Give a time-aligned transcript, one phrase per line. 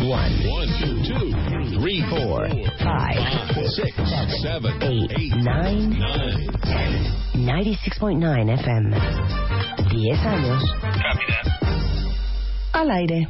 [0.00, 2.48] One, One, two, two, three, four,
[2.82, 3.16] five,
[3.52, 3.92] five, six,
[4.42, 6.48] seven, eight, eight, nine, nine.
[7.36, 8.90] 96.9 FM.
[9.76, 11.44] 10 años Copy that.
[12.74, 13.26] al aire.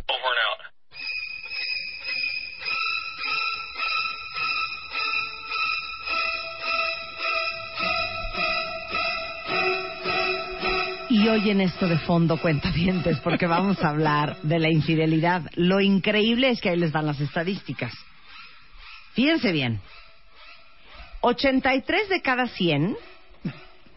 [11.30, 15.42] Oyen esto de fondo, cuentavientes, porque vamos a hablar de la infidelidad.
[15.54, 17.92] Lo increíble es que ahí les van las estadísticas.
[19.14, 19.80] Fíjense bien.
[21.22, 22.96] 83 de cada 100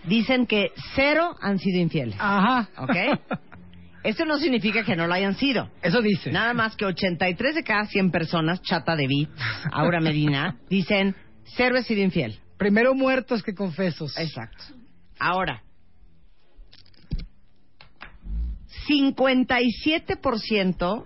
[0.06, 2.16] dicen que cero han sido infieles.
[2.20, 2.70] Ajá.
[2.78, 2.95] ¿Ok?
[4.03, 5.70] Esto no significa que no lo hayan sido.
[5.81, 6.31] Eso dice.
[6.31, 9.30] Nada más que 83 de cada 100 personas, Chata de Vi,
[9.72, 11.16] Aura Medina, dicen
[11.56, 12.38] cero he sido infiel.
[12.58, 14.18] Primero muertos que confesos.
[14.18, 14.64] Exacto.
[15.20, 15.64] Ahora,
[18.88, 21.06] 57%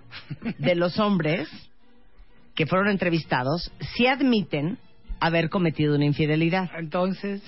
[0.58, 1.48] de los hombres
[2.54, 4.78] que fueron entrevistados sí admiten
[5.20, 6.70] haber cometido una infidelidad.
[6.78, 7.42] Entonces.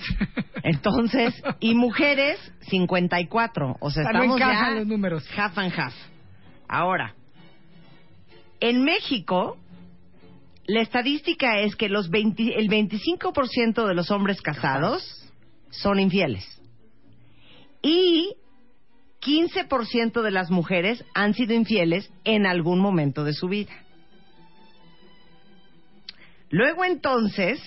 [0.63, 2.37] Entonces, y mujeres
[2.69, 5.25] 54, o sea, Ah, estamos ya los números.
[5.37, 5.93] half and half.
[6.67, 7.15] Ahora,
[8.59, 9.57] en México
[10.65, 15.29] la estadística es que los 20 el 25% de los hombres casados
[15.71, 16.45] son infieles.
[17.81, 18.35] Y
[19.21, 23.71] 15% de las mujeres han sido infieles en algún momento de su vida.
[26.49, 27.61] Luego entonces,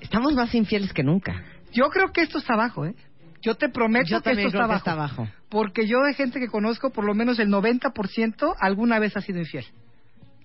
[0.00, 1.44] estamos más infieles que nunca.
[1.72, 2.94] Yo creo que esto está abajo, ¿eh?
[3.42, 4.78] Yo te prometo Yo que esto creo está, que abajo.
[4.78, 5.28] está abajo.
[5.48, 9.40] Porque yo de gente que conozco, por lo menos el 90% alguna vez ha sido
[9.40, 9.66] infiel.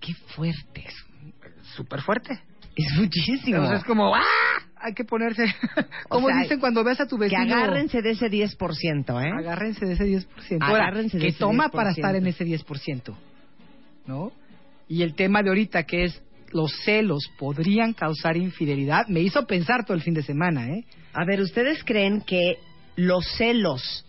[0.01, 0.85] Qué fuerte.
[1.75, 2.41] Súper fuerte.
[2.75, 3.57] Es muchísimo.
[3.57, 4.21] Entonces es como, ¡ah!
[4.79, 5.43] Hay que ponerse,
[6.09, 7.41] como sea, dicen cuando ves a tu que vecino.
[7.41, 9.31] agárrense de ese 10%, ¿eh?
[9.37, 10.57] Agárrense de ese 10%.
[10.61, 11.71] Ahora, Agárrense que toma 10%.
[11.71, 13.15] para estar en ese 10%.
[14.05, 14.31] ¿No?
[14.87, 16.21] Y el tema de ahorita, que es
[16.51, 20.85] los celos podrían causar infidelidad, me hizo pensar todo el fin de semana, ¿eh?
[21.13, 22.57] A ver, ¿ustedes creen que
[22.95, 24.05] los celos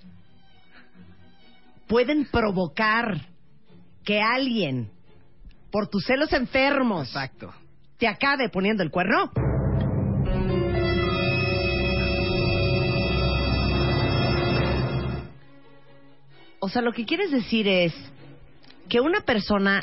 [1.89, 3.27] pueden provocar
[4.05, 4.91] que alguien,
[5.73, 7.53] por tus celos enfermos, Exacto.
[7.99, 9.33] te acabe poniendo el cuerno?
[16.69, 17.95] O sea, lo que quieres decir es
[18.91, 19.81] que una persona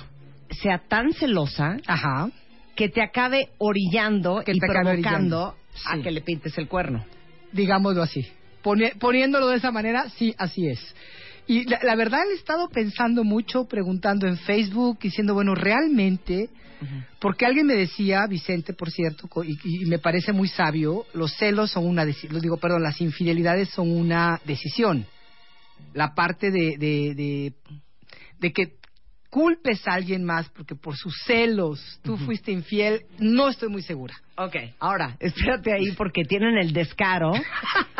[0.61, 2.29] sea tan celosa Ajá.
[2.75, 5.55] que te acabe orillando Que y te acabe provocando orillando.
[5.89, 6.03] a Sí.
[6.03, 7.03] que le pintes el cuerno.
[7.51, 8.27] digámoslo así.
[8.63, 10.79] Poni- poniéndolo de esa manera, sí, así es.
[11.47, 16.49] Y la, la verdad he estado pensando mucho, preguntando en Facebook, diciendo, bueno, realmente,
[17.19, 21.33] porque alguien me decía, Vicente, por cierto, co- y, y me parece muy sabio, los
[21.37, 25.05] celos son una decisión, digo, perdón, las infidelidades son una decisión.
[25.95, 27.53] La parte de, de, de,
[28.39, 28.75] de que
[29.29, 34.13] culpes a alguien más porque por sus celos tú fuiste infiel, no estoy muy segura.
[34.37, 37.33] Ok, ahora, espérate ahí porque tienen el descaro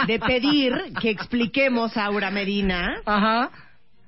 [0.08, 3.50] de pedir que expliquemos a Aura Medina Ajá.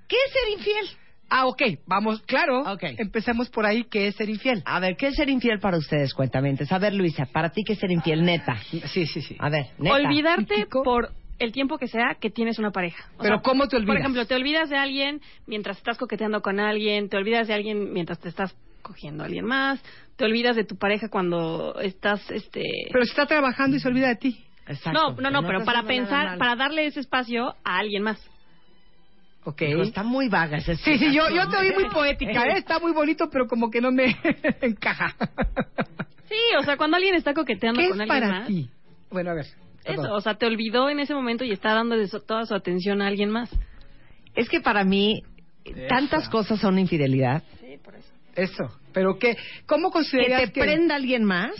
[0.07, 0.97] qué es ser infiel.
[1.29, 2.61] Ah, ok, vamos, claro.
[2.61, 2.83] Ok.
[2.97, 4.63] Empecemos por ahí, ¿qué es ser infiel?
[4.65, 6.71] A ver, ¿qué es ser infiel para ustedes, cuentamientos?
[6.71, 8.57] A ver, Luisa, para ti, ¿qué es ser infiel neta?
[8.69, 9.35] Sí, sí, sí.
[9.39, 9.95] A ver, neta.
[9.95, 13.05] Olvidarte por el tiempo que sea que tienes una pareja.
[13.15, 13.93] O Pero sea, ¿cómo te olvidas?
[13.93, 17.93] Por ejemplo, te olvidas de alguien mientras estás coqueteando con alguien, te olvidas de alguien
[17.93, 19.83] mientras te estás cogiendo a alguien más,
[20.15, 22.61] te olvidas de tu pareja cuando estás, este...
[22.91, 24.43] Pero si está trabajando y se olvida de ti.
[24.65, 24.91] Exacto.
[24.91, 28.19] no, no, no, pero para pensar, para darle ese espacio a alguien más.
[29.45, 29.61] Ok.
[29.61, 32.57] Está muy vaga esa Sí, sí, yo, yo te oí muy poética, ¿eh?
[32.57, 34.07] Está muy bonito, pero como que no me
[34.61, 35.15] encaja.
[36.27, 38.47] Sí, o sea, cuando alguien está coqueteando ¿Qué con es alguien para más.
[38.47, 38.69] ti?
[39.09, 39.45] Bueno, a ver.
[39.87, 43.07] Eso, o sea, te olvidó en ese momento y está dando toda su atención a
[43.07, 43.49] alguien más.
[44.35, 45.23] Es que para mí,
[45.89, 47.43] tantas cosas son infidelidad.
[48.35, 48.69] Eso.
[48.93, 49.35] Pero qué,
[49.65, 51.53] ¿cómo Que consideras te prenda alguien más,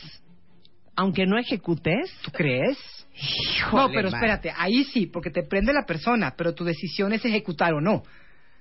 [0.95, 2.11] aunque no ejecutes.
[2.23, 2.77] ¿Tú crees?
[3.15, 7.25] Híjole, no, pero espérate, ahí sí, porque te prende la persona, pero tu decisión es
[7.25, 8.03] ejecutar o no.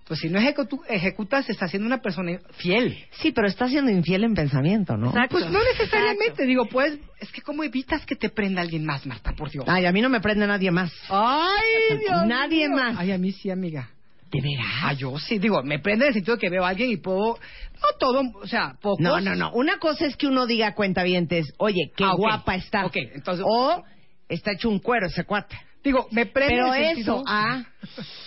[0.06, 2.97] Entonces, si no ejecu- ejecutas, estás siendo una persona fiel.
[3.20, 5.08] Sí, pero estás siendo infiel en pensamiento, ¿no?
[5.08, 5.32] Exacto.
[5.38, 9.32] Pues no necesariamente, digo, pues, es que ¿cómo evitas que te prenda alguien más, Marta,
[9.32, 9.64] por Dios?
[9.67, 10.93] Ay, a mí no me prende nadie más.
[11.08, 12.76] Ay, Dios Nadie mío.
[12.76, 12.97] más.
[12.99, 13.91] Ay, a mí sí, amiga.
[14.31, 14.67] ¿De veras?
[14.85, 16.99] Ah, yo sí, digo, me prende en el sentido de que veo a alguien y
[16.99, 17.35] puedo,
[17.75, 19.00] no todo, o sea, pocos.
[19.00, 19.50] No, no, no.
[19.55, 22.87] Una cosa es que uno diga cuentavientes, oye, qué Ah, guapa está.
[22.87, 23.82] Ok, entonces- O
[24.29, 25.56] está hecho un cuero ese cuate.
[25.82, 27.62] Digo, me prende Pero en el eso, ah,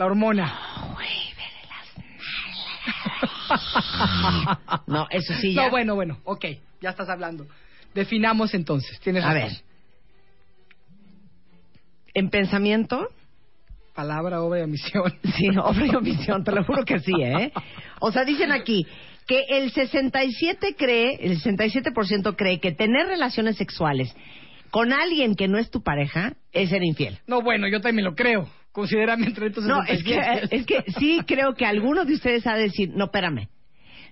[0.00, 0.58] la hormona.
[4.86, 5.64] no, eso sí ya.
[5.64, 6.46] No, bueno, bueno, ok,
[6.80, 7.46] ya estás hablando.
[7.92, 9.52] Definamos entonces, tienes A ver.
[12.14, 13.08] En pensamiento,
[13.94, 15.12] Palabra, obra y omisión.
[15.36, 17.52] sí, obra y omisión, te lo juro que sí, ¿eh?
[18.00, 18.86] O sea, dicen aquí
[19.26, 24.16] que el 67 cree, el 67% cree que tener relaciones sexuales
[24.70, 27.18] con alguien que no es tu pareja es ser infiel.
[27.26, 28.48] No, bueno, yo también lo creo.
[28.72, 30.56] Considérame entre estos No, es que, 67.
[30.56, 33.48] es que sí creo que alguno de ustedes ha de decir, no, espérame,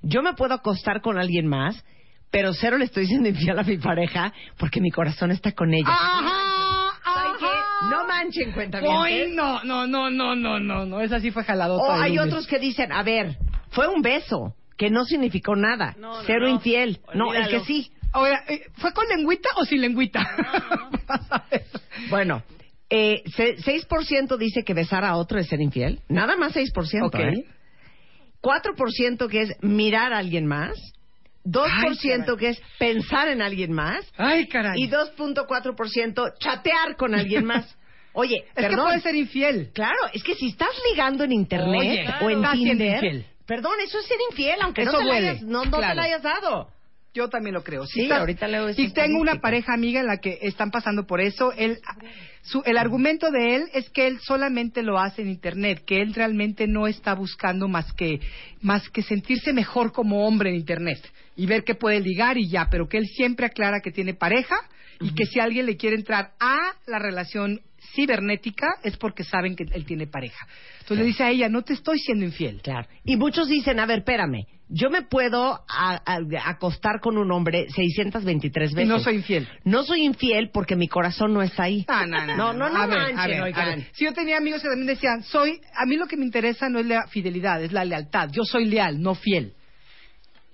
[0.02, 1.84] yo me puedo acostar con alguien más,
[2.30, 5.88] pero cero le estoy diciendo infiel a mi pareja porque mi corazón está con ella.
[5.88, 6.44] ¡Ajá!
[7.90, 11.84] No manchen cuenta Ay, no, no, no, no, no, no, no, esa sí fue jaladota.
[11.84, 12.32] O hay lunes.
[12.32, 13.36] otros que dicen, a ver,
[13.70, 16.54] fue un beso, que no significó nada, No, no, cero no.
[16.54, 17.00] infiel.
[17.14, 17.90] No, el que sí.
[18.12, 20.20] Ahora, eh, ¿fue con lengüita o sin lengüita?
[22.10, 22.42] Bueno,
[22.90, 26.00] eh, se- 6% dice que besar a otro es ser infiel.
[26.08, 27.06] Nada más 6%.
[27.06, 27.14] Ok.
[27.16, 27.44] ¿eh?
[28.40, 30.72] 4% que es mirar a alguien más.
[31.44, 32.36] 2% caray.
[32.38, 34.04] que es pensar en alguien más.
[34.16, 34.80] Ay, caray.
[34.82, 37.74] Y 2.4% chatear con alguien más.
[38.12, 38.86] Oye, es que perdón.
[38.86, 39.70] puede ser infiel.
[39.72, 43.26] Claro, es que si estás ligando en internet Oye, o en estás Tinder, infiel.
[43.46, 45.76] perdón, eso es ser infiel, aunque Eso no te la duele, hayas, no, no te
[45.78, 45.94] claro.
[45.94, 46.68] la hayas dado.
[47.14, 47.86] Yo también lo creo.
[47.86, 51.20] Sí, estás- ahorita leo Y tengo una pareja amiga en la que están pasando por
[51.20, 51.52] eso.
[51.52, 51.78] Él,
[52.48, 56.14] su, el argumento de él es que él solamente lo hace en Internet, que él
[56.14, 58.20] realmente no está buscando más que,
[58.62, 61.00] más que sentirse mejor como hombre en Internet
[61.36, 64.56] y ver que puede ligar y ya, pero que él siempre aclara que tiene pareja
[65.00, 66.56] y que si alguien le quiere entrar a
[66.86, 67.60] la relación
[67.94, 70.46] cibernética es porque saben que él tiene pareja.
[70.80, 72.60] Entonces le dice a ella, no te estoy siendo infiel.
[72.62, 72.88] Claro.
[73.04, 76.20] Y muchos dicen, a ver, espérame, yo me puedo a- a-
[76.50, 78.88] acostar con un hombre 623 Y veces.
[78.88, 79.48] no soy infiel.
[79.64, 81.84] No soy infiel porque mi corazón no está ahí.
[81.88, 82.36] No, no, no.
[82.36, 83.78] No, no, no a ver, manchen, a ver, a oigan.
[83.80, 83.86] ver.
[83.92, 86.78] Si yo tenía amigos que también decían, soy, a mí lo que me interesa no
[86.78, 88.30] es la fidelidad, es la lealtad.
[88.32, 89.54] Yo soy leal, no fiel.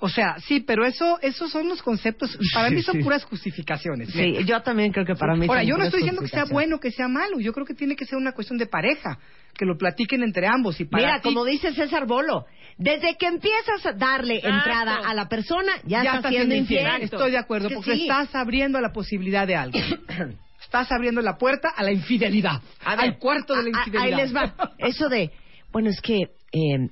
[0.05, 2.37] O sea, sí, pero eso, esos son los conceptos.
[2.53, 4.11] Para mí son puras justificaciones.
[4.11, 6.45] Sí, yo también creo que para mí Ahora, son yo no estoy diciendo que sea
[6.45, 7.41] bueno, que sea malo.
[7.41, 9.19] Yo creo que tiene que ser una cuestión de pareja,
[9.57, 10.79] que lo platiquen entre ambos.
[10.79, 12.45] Y para Mira, ti, como dice César Bolo,
[12.77, 14.59] desde que empiezas a darle Exacto.
[14.59, 16.87] entrada a la persona, ya, ya estás siendo infiel.
[17.01, 18.03] Estoy de acuerdo, que porque sí.
[18.03, 19.79] estás abriendo la posibilidad de algo.
[20.63, 23.87] estás abriendo la puerta a la infidelidad, A ver, al cuarto de la a- a-
[23.87, 24.19] infidelidad.
[24.19, 24.55] Ahí les va.
[24.79, 25.31] Eso de,
[25.73, 26.89] bueno, es que, eh,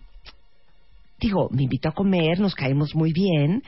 [1.22, 3.62] digo, me invitó a comer, nos caímos muy bien,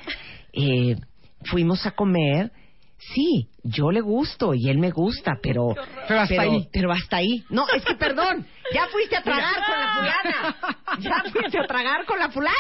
[0.53, 0.97] eh,
[1.45, 2.51] fuimos a comer.
[2.97, 5.75] Sí, yo le gusto y él me gusta, pero...
[6.09, 6.69] Pero hasta ahí.
[6.73, 7.45] Pero hasta ahí.
[7.51, 10.57] No, es que perdón, ya fuiste a tragar con la fulana.
[11.01, 12.55] Ya fuiste a tragar con la fulana.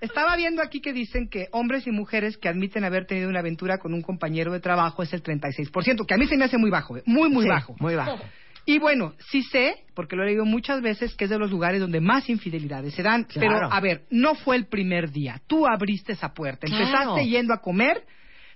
[0.00, 3.78] Estaba viendo aquí que dicen que hombres y mujeres que admiten haber tenido una aventura
[3.78, 6.70] con un compañero de trabajo es el 36%, que a mí se me hace muy
[6.70, 7.02] bajo, ¿eh?
[7.06, 7.74] muy, muy Sí, bajo.
[7.80, 8.20] Muy bajo.
[8.70, 11.80] Y bueno, sí sé, porque lo he leído muchas veces, que es de los lugares
[11.80, 13.24] donde más infidelidades se dan.
[13.24, 13.48] Claro.
[13.60, 15.40] Pero, a ver, no fue el primer día.
[15.46, 16.66] Tú abriste esa puerta.
[16.66, 16.84] Claro.
[16.84, 18.02] Empezaste yendo a comer,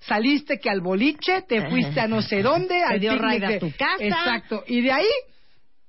[0.00, 3.58] saliste que al boliche, te fuiste a no sé dónde, Te al dio raid a
[3.58, 4.04] tu casa.
[4.04, 4.64] Exacto.
[4.66, 5.06] Y de ahí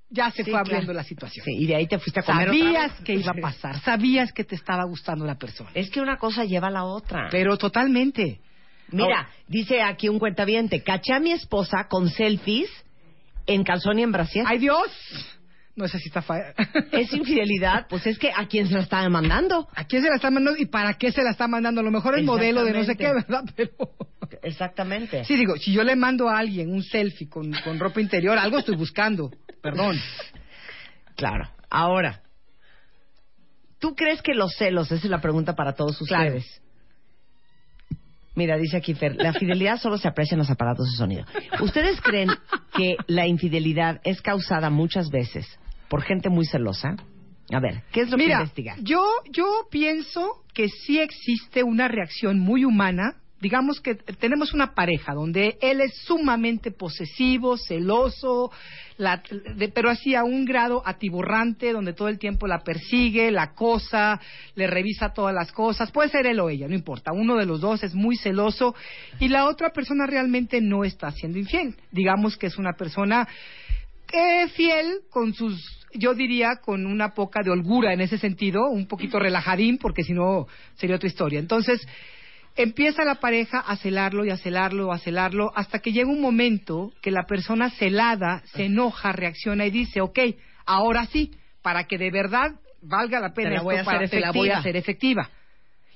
[0.10, 1.00] ya se Sí, fue abriendo claro.
[1.00, 1.44] la situación.
[1.44, 3.04] Sí, y de ahí te fuiste a comer otra Sabías vez.
[3.06, 5.69] que iba a pasar, sabías que te estaba gustando la persona.
[5.74, 7.28] Es que una cosa lleva a la otra.
[7.30, 8.40] Pero totalmente.
[8.90, 12.69] Mira, dice aquí un cuentaviente, caché a mi esposa con selfies
[13.45, 14.45] en calzón y en brasier.
[14.47, 14.88] ¡Ay, Dios!
[15.76, 16.54] No sé si está fa-
[16.92, 17.88] ¿Es infidelidad?
[17.90, 19.68] Pues es que a quién se la está mandando.
[19.73, 21.81] ¿A quién se la está mandando y para qué se la está mandando?
[21.81, 23.44] A lo mejor el modelo de no sé qué, ¿verdad?
[23.56, 23.71] Pero...
[24.44, 25.23] Exactamente.
[25.26, 28.59] Sí, digo, si yo le mando a alguien un selfie con, con ropa interior, algo
[28.59, 29.31] estoy buscando.
[29.62, 29.97] Perdón.
[31.16, 31.50] Claro.
[31.69, 32.21] Ahora,
[33.80, 36.35] ¿tú crees que los celos, esa es la pregunta para todos Claro.
[36.38, 36.62] ustedes?
[38.35, 41.25] Mira, dice aquí Fer, la fidelidad solo se aprecia en los aparatos de sonido.
[41.61, 42.30] ¿Ustedes creen
[42.75, 45.47] que la infidelidad es causada muchas veces
[45.90, 46.95] por gente muy celosa?
[47.52, 48.75] A ver, ¿qué es lo que Mira, investiga?
[48.81, 53.16] yo, yo pienso que sí existe una reacción muy humana.
[53.44, 58.52] Digamos que tenemos una pareja donde él es sumamente posesivo, celoso,
[58.97, 59.21] la-
[59.57, 64.21] de- pero así a un grado atiborrante, donde todo el tiempo la persigue, la acosa,
[64.56, 65.92] le revisa todas las cosas.
[65.92, 67.12] Puede ser él o ella, no importa.
[67.12, 68.76] Uno de los dos es muy celoso
[69.19, 71.76] y la otra persona realmente no está siendo infiel.
[71.92, 73.28] Digamos que es una persona
[74.14, 75.59] eh, fiel con sus,
[75.95, 80.14] yo diría, con una poca de holgura en ese sentido, un poquito relajadín, porque si
[80.14, 81.40] no sería otra historia.
[81.40, 81.85] Entonces,
[82.56, 86.92] empieza la pareja a celarlo y a celarlo, a celarlo, hasta que llega un momento
[87.02, 90.19] que la persona celada se enoja, reacciona y dice, ok,
[90.66, 91.31] ahora sí,
[91.62, 94.48] para que de verdad valga la pena Te la esto voy a hacer la voy
[94.50, 94.56] efectiva.
[94.56, 95.30] a hacer efectiva.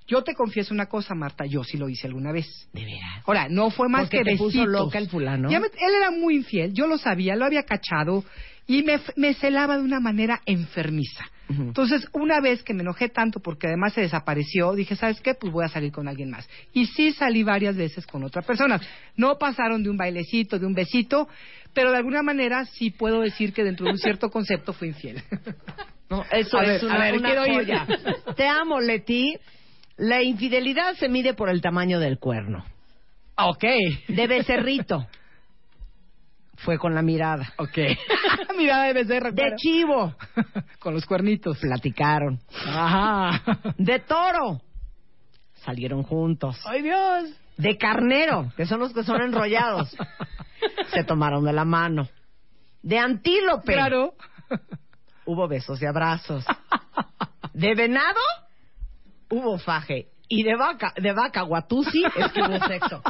[0.08, 2.48] Yo te confieso una cosa, Marta, yo sí lo hice alguna vez.
[2.72, 3.24] De veras.
[3.26, 4.68] Ahora, no fue más Porque que te puso besitos.
[4.70, 5.50] loca el fulano.
[5.52, 8.24] Ya me- él era muy infiel, yo lo sabía, lo había cachado
[8.68, 11.26] y me, me celaba de una manera enfermiza.
[11.50, 15.34] Entonces, una vez que me enojé tanto porque además se desapareció, dije, ¿sabes qué?
[15.34, 16.46] Pues voy a salir con alguien más.
[16.74, 18.82] Y sí salí varias veces con otras personas.
[19.16, 21.30] No pasaron de un bailecito, de un besito,
[21.74, 25.24] pero de alguna manera sí puedo decir que dentro de un cierto concepto fui infiel.
[26.10, 27.54] No, eso A es ver, una, a ver, una quiero oír.
[27.54, 27.88] joya.
[28.38, 29.38] Te amo, Leti.
[29.98, 32.64] La infidelidad se mide por el tamaño del cuerno.
[33.38, 33.64] ok.
[34.08, 35.06] De becerrito.
[36.58, 37.54] Fue con la mirada.
[37.58, 37.78] Ok.
[38.58, 39.32] Mirada de becerro.
[39.32, 39.56] De claro.
[39.58, 40.16] chivo.
[40.80, 41.60] Con los cuernitos.
[41.60, 42.40] Platicaron.
[42.66, 43.62] Ajá.
[43.78, 44.62] De toro.
[45.64, 46.60] Salieron juntos.
[46.66, 47.30] ¡Ay, Dios!
[47.58, 49.96] De carnero, que son los que son enrollados.
[50.94, 52.08] Se tomaron de la mano.
[52.82, 53.74] De antílope.
[53.74, 54.14] Claro.
[55.26, 56.46] Hubo besos y abrazos.
[57.54, 58.20] De venado
[59.30, 60.08] hubo faje.
[60.30, 63.02] Y de vaca, de vaca guatusi es que hubo sexo.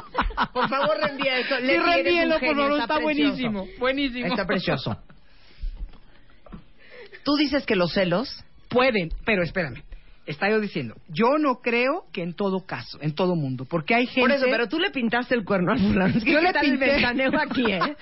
[0.53, 1.55] Por favor, reenvía eso.
[1.59, 3.67] Sí, reenvíelo, por favor, está, buenísimo.
[3.79, 4.25] Buenísimo.
[4.27, 4.97] Está precioso.
[7.23, 9.81] Tú dices que los celos Pueden, pero espérame.
[10.25, 14.07] Está yo diciendo, yo no creo que en todo caso, en todo mundo, porque hay
[14.07, 14.19] gente...
[14.19, 16.17] Por eso, pero tú le pintaste el cuerno al fulano.
[16.17, 16.85] Es que Yo ¿qué le tal el pinté.
[16.85, 17.79] ventaneo aquí, ¿eh?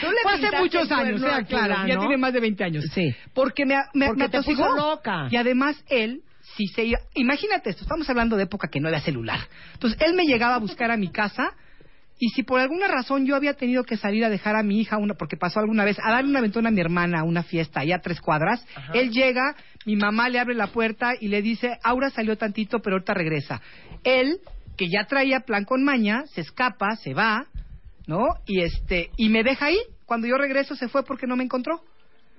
[0.00, 2.84] Tú le Fue hace muchos el años, sea ya tiene más de 20 años.
[2.94, 3.14] Sí.
[3.34, 5.28] Porque me, me, Porque me te puso loca.
[5.30, 6.22] Y además él,
[6.56, 9.40] si se iba- imagínate esto, estamos hablando de época que no había celular.
[9.74, 11.52] Entonces él me llegaba a buscar a mi casa
[12.18, 14.96] y si por alguna razón yo había tenido que salir a dejar a mi hija,
[14.96, 17.80] una, porque pasó alguna vez, a darle una aventón a mi hermana a una fiesta
[17.80, 19.54] allá a tres cuadras, él llega,
[19.84, 23.60] mi mamá le abre la puerta y le dice, Aura salió tantito, pero ahorita regresa.
[24.02, 24.38] Él,
[24.76, 27.46] que ya traía plan con maña, se escapa, se va,
[28.06, 28.24] ¿no?
[28.46, 29.78] Y este, y me deja ahí.
[30.06, 31.82] Cuando yo regreso se fue porque no me encontró.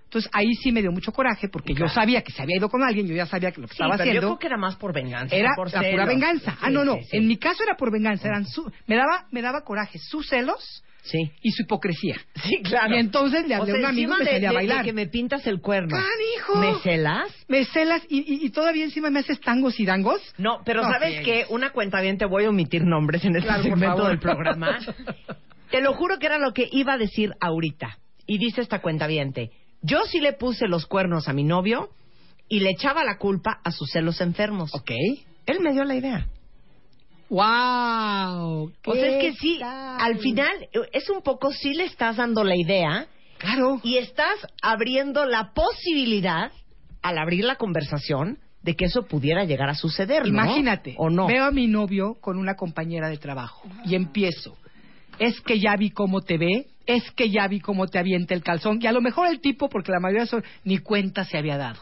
[0.08, 2.82] Entonces ahí sí me dio mucho coraje porque yo sabía que se había ido con
[2.82, 4.58] alguien, yo ya sabía que lo que Sí, estaba pero yo haciendo creo que era
[4.58, 5.36] más por venganza.
[5.36, 6.58] era por la pura venganza.
[6.62, 6.96] ah, no, no.
[6.96, 7.18] sí.
[7.18, 8.28] En mi caso era por venganza.
[8.28, 11.20] Eran su, me daba me daba coraje sus celos Sí.
[11.42, 12.16] y su hipocresía.
[12.36, 12.94] Sí, claro.
[12.96, 14.78] Y entonces le O hablé sea, a un amigo y me salí a bailar.
[14.80, 15.96] de que me pintas el cuerno.
[15.96, 16.60] ¡Canijo!
[16.60, 17.30] ¿Me celas?
[17.48, 20.22] Me celas y, y- y todavía encima me haces tangos y dangos.
[20.38, 21.46] No, pero No ¿sabes qué?
[21.50, 24.80] Una cuenta bien, te voy a omitir nombres en este Claro, segmento del programa.
[25.72, 27.98] te lo juro que era lo que iba a decir ahorita.
[28.26, 29.08] Y dice esta cuenta
[29.81, 31.89] Yo sí le puse los cuernos a mi novio
[32.50, 34.74] y le echaba la culpa a sus celos enfermos.
[34.74, 34.91] Ok.
[35.46, 36.27] Él me dio la idea.
[37.29, 38.72] ¡Wow!
[38.86, 42.43] O sea, es que sí, al final eh, es un poco, sí le estás dando
[42.43, 43.07] la idea
[43.38, 43.79] Claro.
[43.84, 46.51] y estás abriendo la posibilidad,
[47.01, 50.29] al abrir la conversación, de que eso pudiera llegar a suceder, ¿no?
[50.43, 50.96] Imagínate.
[50.98, 51.27] ¿O no?
[51.27, 54.57] Veo a mi novio con una compañera de trabajo y empiezo.
[55.19, 58.41] Es que ya vi cómo te ve, es que ya vi cómo te avienta el
[58.41, 58.79] calzón.
[58.82, 61.79] Y a lo mejor el tipo, porque la mayoría son, ni cuenta se había dado.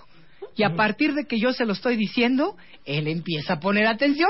[0.57, 4.29] Y a partir de que yo se lo estoy diciendo, él empieza a poner atención.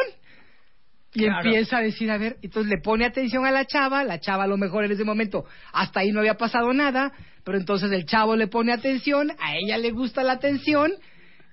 [1.13, 1.46] Y Claro.
[1.46, 4.48] empieza a decir, a ver, entonces le pone atención a la chava, la chava a
[4.48, 7.13] lo mejor en ese momento hasta ahí no había pasado nada,
[7.46, 10.91] pero entonces el chavo le pone atención, a ella le gusta la atención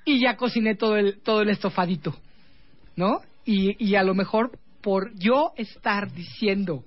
[0.04, 2.18] y ya cociné todo el, todo el estofadito,
[2.96, 3.20] ¿no?
[3.44, 6.82] Y, y a lo mejor por yo estar diciendo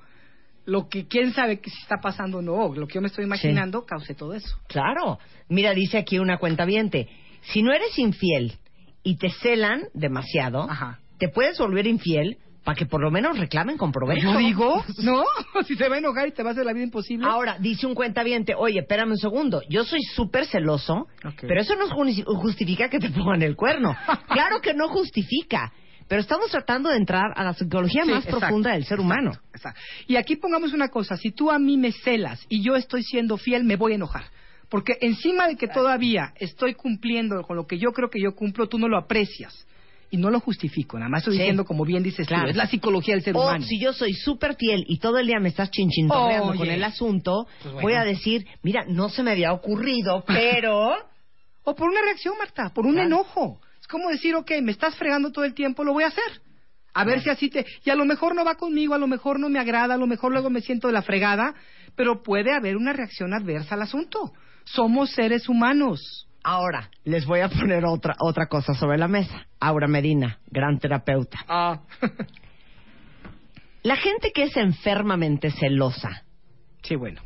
[0.66, 3.26] lo que quién sabe que si está pasando o no, lo que yo me estoy
[3.26, 4.58] imaginando, causé todo eso.
[4.68, 5.20] Claro.
[5.50, 6.66] Mira, dice aquí una cuenta
[7.54, 8.54] Si no eres infiel
[9.04, 11.00] y te celan demasiado, Ajá.
[11.20, 14.24] te puedes volver infiel para que por lo menos reclamen con provecho.
[14.34, 14.84] ¿Yo digo?
[15.04, 15.24] ¿No?
[15.68, 17.28] si se va a enojar y te va a hacer la vida imposible.
[17.30, 21.08] Ahora, dice un cuentaviente, oye, espérame un segundo, yo soy súper celoso,
[21.42, 23.96] pero eso no ju- justifica que te pongan el cuerno.
[24.30, 25.72] claro que no justifica,
[26.08, 29.32] pero estamos tratando de entrar a la psicología Sí, más exacto, profunda del ser humano.
[29.54, 29.80] exacto.
[30.08, 33.38] Y aquí pongamos una cosa, si tú a mí me celas y yo estoy siendo
[33.38, 34.26] fiel, me voy a enojar.
[34.70, 38.68] Porque encima de que todavía estoy cumpliendo con lo que yo creo que yo cumplo,
[38.68, 39.68] tú no lo aprecias.
[40.12, 41.40] Y no lo justifico, nada más estoy Sí.
[41.40, 42.44] diciendo como bien dices Claro.
[42.46, 43.66] tú, es la psicología del ser O humano.
[43.66, 46.58] si yo soy súper fiel y todo el día me estás chinchintorreando Oye.
[46.60, 47.82] con el asunto, Pues bueno.
[47.88, 50.92] voy a decir, mira, no se me había ocurrido, pero...
[51.68, 53.08] O por una reacción, Marta, por un Claro.
[53.08, 53.60] enojo.
[53.86, 56.42] Es como decir, ok, me estás fregando todo el tiempo, lo voy a hacer.
[56.96, 57.68] A ver si así te...
[57.84, 60.08] Y a lo mejor no va conmigo, a lo mejor no me agrada, a lo
[60.08, 61.54] mejor luego me siento de la fregada,
[61.96, 64.34] pero puede haber una reacción adversa al asunto.
[64.64, 66.28] Somos seres humanos.
[66.44, 69.46] Ahora, les voy a poner otra, otra cosa sobre la mesa.
[69.60, 71.46] Aura Medina, gran terapeuta.
[71.48, 71.82] Ah.
[73.84, 76.26] La gente que es enfermamente celosa,
[76.82, 77.22] sí, bueno.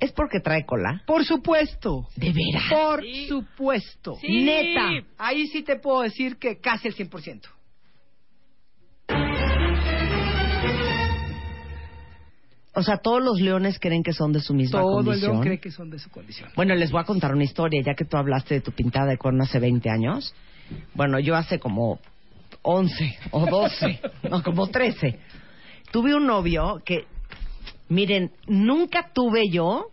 [0.00, 1.02] ¿Es porque trae cola?
[1.06, 2.08] Por supuesto.
[2.16, 2.64] ¿De veras?
[2.70, 3.26] Por Sí.
[3.28, 4.16] supuesto.
[4.20, 4.42] Sí.
[4.44, 4.90] Neta.
[5.18, 7.48] Ahí sí te puedo decir que casi el 100%.
[12.76, 15.30] O sea, todos los leones creen que son de su misma Todo el condición.
[15.32, 16.50] león cree que son de su condición.
[16.56, 19.16] Bueno, les voy a contar una historia, ya que tú hablaste de tu pintada de
[19.16, 20.34] cuerno hace 20 años.
[20.94, 22.00] Bueno, yo hace como
[22.62, 25.20] 11 o 12, no, como 13.
[25.92, 27.04] Tuve un novio que,
[27.88, 29.86] miren, nunca tuve yo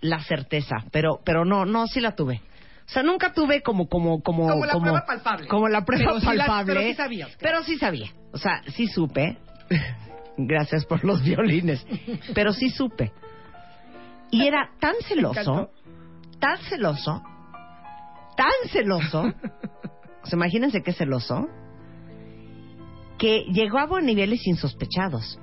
[0.00, 2.40] la certeza, pero, pero no, no, sí la tuve.
[2.86, 5.46] O sea, nunca tuve como, como, como, Como la prueba palpable.
[5.48, 6.74] Como la prueba Pero sí la- palpable.
[6.74, 7.32] pero sí claro.
[7.38, 8.06] Pero sí sabía.
[8.32, 9.36] O sea, sí supe.
[10.38, 11.84] Gracias por los violines.
[12.34, 13.12] Pero sí supe.
[14.30, 15.70] Y era tan celoso,
[16.38, 17.22] tan celoso,
[18.36, 19.24] tan celoso.
[20.20, 21.46] O sea, imagínense qué celoso.
[23.18, 25.38] Que llegó a niveles insospechados.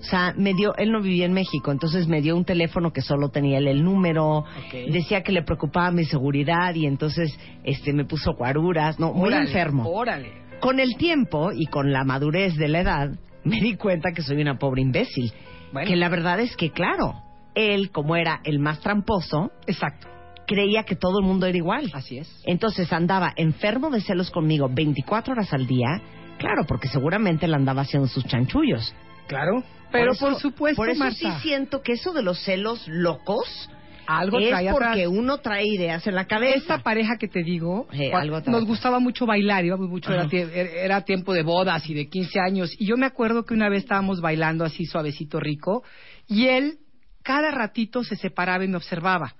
[0.00, 3.02] O sea, me dio, él no vivía en México, entonces me dio un teléfono que
[3.02, 4.44] solo tenía él el número,
[4.90, 9.86] decía que le preocupaba mi seguridad y entonces este me puso guaruras, no, muy enfermo.
[9.86, 10.32] Órale.
[10.60, 13.10] Con el tiempo y con la madurez de la edad,
[13.44, 15.32] me di cuenta que soy una pobre imbécil.
[15.72, 15.88] Bueno.
[15.88, 17.14] Que la verdad es que, claro,
[17.54, 20.08] él, como era el más tramposo, Exacto.
[20.46, 21.90] creía que todo el mundo era igual.
[21.92, 22.42] Así es.
[22.44, 26.00] Entonces andaba enfermo de celos conmigo 24 horas al día,
[26.38, 28.94] claro, porque seguramente le andaba haciendo sus chanchullos.
[29.28, 29.62] Claro.
[29.92, 33.70] Pero por, eso- supuesto, Por eso Marta, sí siento que eso de los celos locos
[34.06, 35.06] algo es trae porque atrás.
[35.08, 36.56] uno trae ideas en la cabeza.
[36.58, 40.70] Esta pareja que te digo, Sí, algo nos gustaba mucho bailar, íbamos mucho, era, era-
[40.84, 42.74] era tiempo de bodas y de 15 años.
[42.78, 45.84] Y yo me acuerdo que una vez estábamos bailando así suavecito rico
[46.26, 46.78] y él
[47.22, 49.34] cada ratito se separaba y me observaba.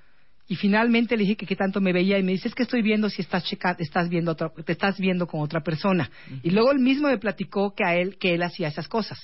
[0.47, 2.83] Y finalmente le dije que qué tanto me veía y me dice, es que estoy
[2.83, 6.11] viendo si estás checa estás viendo otra- te estás viendo con otra persona.
[6.43, 9.19] Y luego él mismo me platicó que a él, que él hacía esas cosas.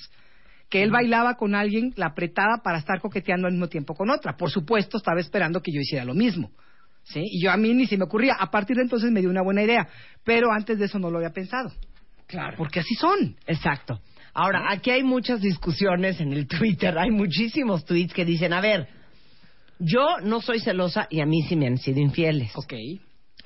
[0.69, 4.35] Que él bailaba con alguien, la apretaba para estar coqueteando al mismo tiempo con otra.
[4.35, 6.51] Por supuesto, estaba esperando que yo hiciera lo mismo.
[7.03, 7.21] ¿sí?
[7.23, 8.35] Y yo a mí ni se me ocurría.
[8.39, 9.87] A partir de entonces me dio una buena idea,
[10.23, 11.71] pero antes de eso no lo había pensado.
[12.27, 12.57] Claro.
[12.57, 13.35] Porque así son.
[13.45, 14.01] Exacto.
[14.33, 18.87] Ahora, aquí hay muchas discusiones en el Twitter, hay muchísimos tweets que dicen, a ver,
[19.79, 22.51] yo no soy celosa y a mí sí me han sido infieles.
[22.55, 22.73] Ok.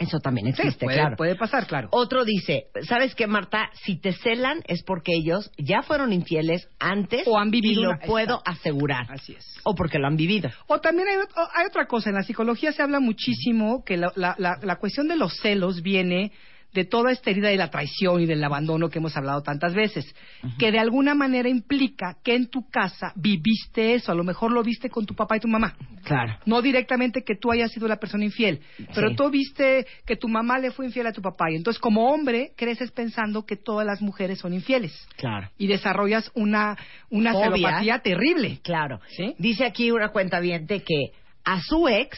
[0.01, 1.15] Eso también Sí, existe, puede, claro.
[1.15, 1.87] puede pasar, claro.
[1.91, 3.69] Otro dice, ¿sabes qué, Marta?
[3.83, 7.89] Si te celan es porque ellos ya fueron infieles antes O han vivido y lo
[7.91, 8.51] una- puedo Exacto.
[8.51, 9.05] asegurar.
[9.09, 9.45] Así es.
[9.63, 10.49] O porque lo han vivido.
[10.67, 11.15] O también hay,
[11.55, 15.07] hay otra cosa, en la psicología se habla muchísimo que la, la- la- la cuestión
[15.07, 16.31] de los celos viene
[16.73, 20.05] de toda esta herida de la traición y del abandono que hemos hablado tantas veces,
[20.57, 24.63] que de alguna manera implica que en tu casa viviste eso, a lo mejor lo
[24.63, 25.75] viste con tu papá y tu mamá.
[26.03, 26.37] Claro.
[26.45, 28.61] No directamente que tú hayas sido la persona infiel,
[28.93, 29.15] pero Sí.
[29.15, 32.53] tú viste que tu mamá le fue infiel a tu papá y entonces como hombre
[32.55, 35.49] creces pensando que todas las mujeres son infieles Claro.
[35.57, 36.77] y desarrollas una,
[37.09, 38.59] una celopatía terrible.
[38.63, 38.99] Claro.
[39.09, 39.35] ¿Sí?
[39.37, 41.11] Dice aquí una cuenta que
[41.43, 42.17] a su ex,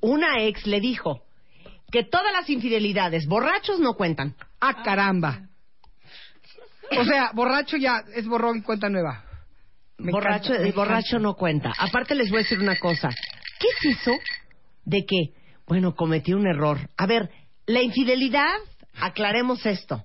[0.00, 1.22] una ex le dijo
[1.92, 4.34] que todas las infidelidades, borrachos no cuentan.
[4.60, 5.42] Ah, caramba.
[6.98, 9.24] O sea, borracho ya es borrón y cuenta nueva.
[9.96, 11.22] Me borracho, encanta, el borracho encanta.
[11.22, 11.72] no cuenta.
[11.78, 13.08] Aparte les voy a decir una cosa.
[13.58, 14.10] ¿Qué es eso
[14.84, 15.32] de que,
[15.66, 16.90] bueno, cometí un error?
[16.98, 17.30] A ver,
[17.66, 18.52] la infidelidad,
[19.00, 20.04] aclaremos esto.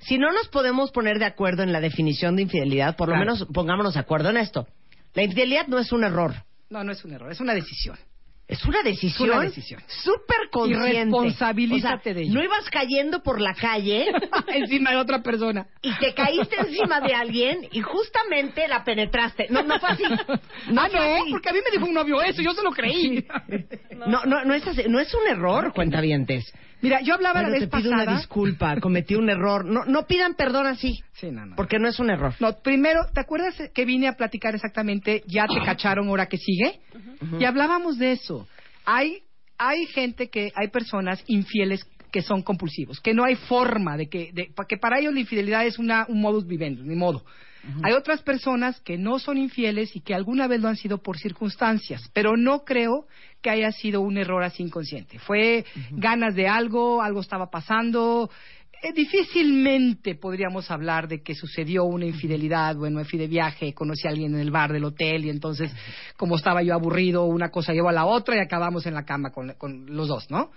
[0.00, 3.26] Si no nos podemos poner de acuerdo en la definición de infidelidad, por lo Claro.
[3.32, 4.66] menos pongámonos de acuerdo en esto.
[5.14, 6.34] La infidelidad no es un error.
[6.68, 7.96] No, no es un error, es una decisión.
[8.46, 9.80] Es una decisión, una decisión.
[9.86, 10.90] súper consciente.
[10.90, 12.34] Y responsabilízate O sea, de ello.
[12.34, 14.06] No ibas cayendo por la calle
[14.48, 15.66] Encima de otra persona.
[15.80, 19.46] y te caíste encima de alguien y justamente la penetraste.
[19.48, 20.02] No, no fue así.
[20.70, 21.30] No ah, no, así.
[21.30, 23.26] porque a mí me dijo un novio eso, yo se lo creí.
[24.06, 24.82] No, no, no es así.
[24.88, 26.52] No es un error, cuentavientes.
[26.84, 28.02] Mira, yo hablaba la te vez pido pasada.
[28.04, 29.64] una disculpa, cometí un error.
[29.64, 31.56] No, no pidan perdón así, Sí, no, no.
[31.56, 32.34] porque no es un error.
[32.40, 36.80] No, primero, ¿te acuerdas que vine a platicar exactamente, ya te cacharon, ahora que sigue?
[37.40, 38.46] Y hablábamos de eso.
[38.84, 39.22] Hay,
[39.58, 44.30] hay gente que, hay personas infieles que son compulsivos, que no hay forma de que,
[44.32, 47.24] de, que para ellos la infidelidad es una, un modus vivendi, ni modo.
[47.82, 51.18] Hay otras personas que no son infieles y que alguna vez lo han sido por
[51.18, 53.06] circunstancias, pero no creo
[53.42, 55.18] que haya sido un error así inconsciente.
[55.18, 58.30] Fue ganas de algo, algo estaba pasando,
[58.92, 64.10] difícilmente podríamos hablar de que sucedió una infidelidad, bueno, me fui de viaje, conocí a
[64.10, 65.70] alguien en el bar del hotel y entonces,
[66.16, 69.30] como estaba yo aburrido, una cosa llevó a la otra y acabamos en la cama
[69.30, 70.50] con, con los dos, ¿no?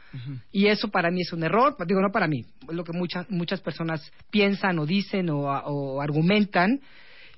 [0.52, 3.30] Y eso para mí es un error, digo, no para mí, es lo que muchas
[3.30, 6.82] muchas personas piensan o dicen o, o argumentan.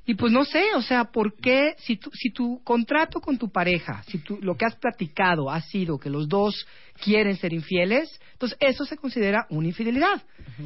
[0.09, 3.51] Y pues no sé, o sea, ¿por qué si tu, si tu contrato con tu
[3.51, 6.65] pareja, si tu, lo que has platicado ha sido que los dos
[7.03, 10.19] quieren ser infieles, entonces eso se considera una infidelidad.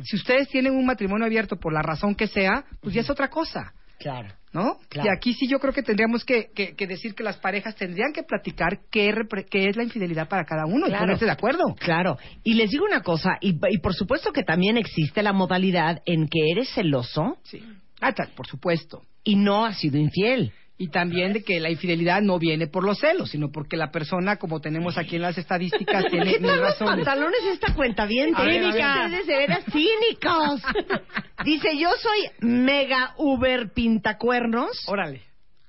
[0.06, 3.28] Si ustedes tienen un matrimonio abierto por la razón que sea, pues ya es otra
[3.30, 4.30] cosa, Claro.
[4.54, 4.78] ¿no?
[4.88, 5.10] Claro.
[5.10, 8.14] Y aquí sí yo creo que tendríamos que, que- que decir que las parejas tendrían
[8.14, 11.76] que platicar qué, repre- qué es la infidelidad para cada uno y ponerse de acuerdo.
[11.80, 12.18] Claro.
[12.46, 16.30] Y les digo una cosa, y, y por supuesto que también existe la modalidad en
[16.30, 17.62] que eres celoso Sí.
[18.00, 19.02] Ah, tal, por supuesto.
[19.24, 20.52] Y no has sido infiel.
[20.76, 24.38] Y también de que la infidelidad no viene por los celos, sino porque la persona,
[24.38, 27.06] como tenemos aquí en las estadísticas, tiene mil razones.
[27.06, 29.06] pantalones esta cuenta bien A ver, a ver.
[29.06, 30.62] Ustedes de veras cínicos.
[31.46, 35.22] Dice, yo soy mega uber pintacuernos Órale.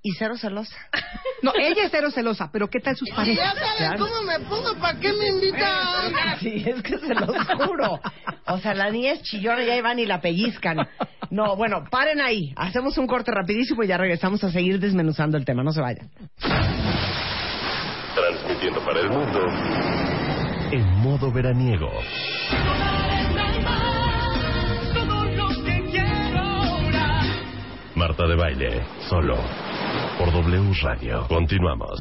[0.03, 0.77] y cero celosa.
[1.43, 3.55] No, ella es cero celosa, pero ¿qué tal sus parejas?
[3.77, 4.07] Claro.
[4.27, 4.75] me pongo?
[4.81, 6.13] ¿Para qué me invitan?
[6.41, 8.01] Sí, es que se los juro.
[8.47, 10.79] O sea, la niña es chillona y ahí van y la pellizcan.
[11.35, 12.53] No, bueno, paren ahí.
[12.55, 15.65] Hacemos un corte rapidísimo y ya regresamos a seguir desmenuzando el tema.
[15.65, 16.09] No se vayan.
[18.15, 19.41] Transmitiendo para el mundo
[20.71, 21.91] en modo veraniego.
[27.97, 29.35] Marta de baile, solo
[30.17, 31.27] por W Radio.
[31.27, 32.01] Continuamos.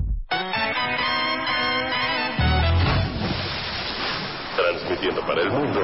[4.56, 5.82] Transmitiendo para el mundo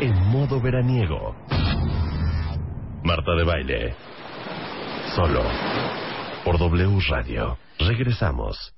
[0.00, 1.34] en modo veraniego.
[3.06, 3.94] Marta de baile,
[5.14, 5.40] solo
[6.44, 7.56] por W Radio.
[7.78, 8.74] Regresamos.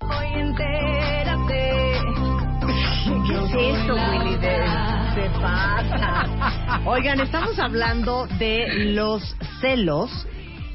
[3.26, 4.36] ¿Qué es esto, Willy?
[4.36, 4.66] De-
[5.14, 6.80] Se pasa.
[6.84, 9.22] Oigan, estamos hablando de los
[9.62, 10.10] celos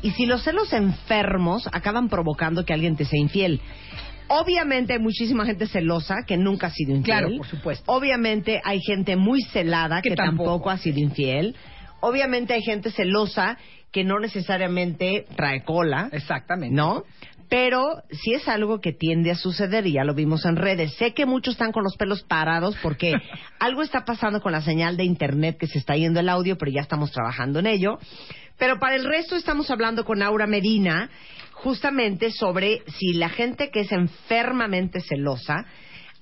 [0.02, 3.62] y si los celos enfermos acaban provocando que alguien te sea infiel.
[4.30, 7.20] Obviamente hay muchísima gente celosa que nunca ha sido infiel.
[7.20, 7.84] Claro, por supuesto.
[7.92, 10.50] Obviamente hay gente muy celada que, Que tampoco.
[10.50, 10.70] tampoco.
[10.72, 11.56] ha sido infiel.
[12.06, 13.58] Obviamente hay gente celosa
[13.94, 16.10] que no necesariamente trae cola.
[16.12, 16.76] Exactamente.
[16.76, 17.04] ¿no?
[17.48, 20.96] Pero sí es algo que tiende a suceder y ya lo vimos en redes.
[20.96, 23.14] Sé que muchos están con los pelos parados porque
[23.60, 26.72] algo está pasando con la señal de internet que se está yendo el audio, pero
[26.72, 28.00] ya estamos trabajando en ello.
[28.58, 31.10] Pero para el resto estamos hablando con Aura Medina
[31.54, 35.66] justamente sobre si la gente que es enfermamente celosa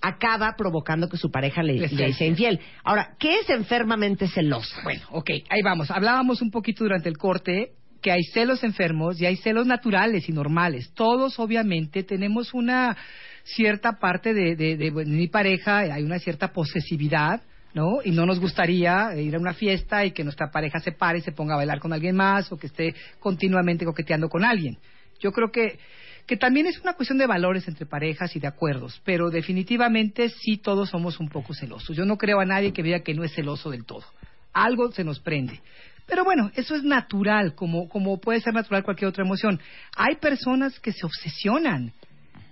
[0.02, 1.74] acaba provocando que su pareja le,
[2.08, 2.60] Le sea infiel.
[2.84, 4.82] Ahora, ¿qué es enfermamente celosa?
[4.84, 5.92] Bueno, ok, ahí vamos.
[5.92, 10.32] Hablábamos un poquito durante el corte que hay celos enfermos y hay celos naturales y
[10.32, 10.92] normales.
[10.96, 12.98] Todos, obviamente, tenemos una
[13.44, 17.42] cierta parte de, de, de- de mi pareja, hay una cierta posesividad,
[17.74, 18.00] ¿no?
[18.04, 21.22] Y no nos gustaría ir a una fiesta y que nuestra pareja se pare y
[21.22, 24.78] se ponga a bailar con alguien más o que esté continuamente coqueteando con alguien.
[25.20, 25.78] Yo creo que,
[26.26, 30.58] que también es una cuestión de valores entre parejas y de acuerdos, pero definitivamente sí
[30.58, 31.96] todos somos un poco celosos.
[31.96, 34.06] Yo no creo a nadie que diga que no es celoso del todo.
[34.54, 35.62] Algo se nos prende.
[36.08, 39.60] Pero bueno, eso es natural, como, como puede ser natural cualquier otra emoción.
[39.96, 41.94] Hay personas que se obsesionan,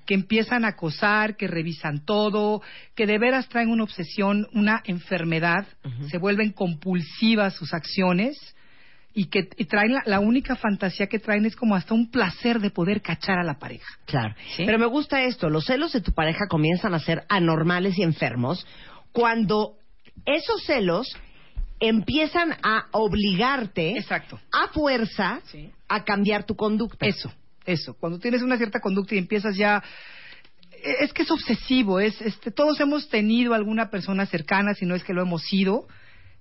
[0.06, 2.62] que empiezan a acosar, que revisan todo,
[2.96, 5.68] que de veras traen una obsesión, una enfermedad,
[6.10, 8.38] se vuelven compulsivas sus acciones
[9.20, 12.62] y que y traen la, la única fantasía que traen es como hasta un placer
[12.62, 13.86] de poder cachar a la pareja.
[14.06, 14.34] Claro.
[14.56, 14.64] ¿Sí?
[14.66, 18.66] Pero me gusta esto, los celos de tu pareja comienzan a ser anormales y enfermos
[19.12, 19.74] cuando
[20.26, 21.08] esos celos
[21.82, 24.40] empiezan a obligarte Exacto.
[24.54, 25.70] a fuerza Sí.
[25.90, 27.06] a cambiar tu conducta.
[27.06, 27.30] Eso,
[27.66, 27.96] eso.
[28.00, 29.84] Cuando tienes una cierta conducta y empiezas ya
[30.72, 34.96] e- es que es obsesivo, es este todos hemos tenido alguna persona cercana, si no
[34.96, 35.88] es que lo hemos sido,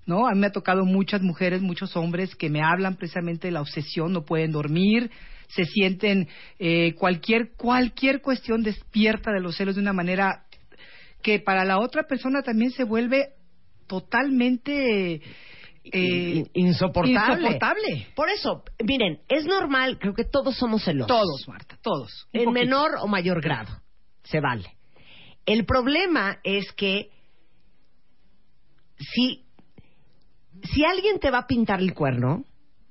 [0.08, 0.26] ¿no?
[0.26, 3.60] A mí me ha tocado muchas mujeres, muchos hombres que me hablan precisamente de la
[3.60, 5.10] obsesión, no pueden dormir,
[5.48, 10.44] se sienten eh, cualquier cualquier cuestión despierta de los celos de una manera
[11.22, 13.34] que para la otra persona también se vuelve
[13.86, 15.20] totalmente eh,
[15.92, 17.34] In- insoportable.
[17.48, 18.06] insoportable.
[18.14, 21.08] Por eso, miren, es normal, creo que todos somos celosos.
[21.08, 22.28] Todos, Marta, todos.
[22.32, 22.50] En poquito.
[22.64, 23.80] menor o mayor grado.
[24.24, 24.74] Se vale.
[25.46, 27.08] El problema es que
[28.98, 29.46] si,
[30.62, 32.44] si alguien te va a pintar el cuerno,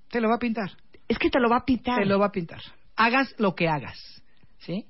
[0.09, 0.71] Te lo va a pintar.
[1.07, 1.99] es que te lo va a pintar.
[1.99, 2.61] Te lo va a pintar.
[2.95, 3.97] Hagas lo que hagas.
[4.59, 4.85] ¿Sí?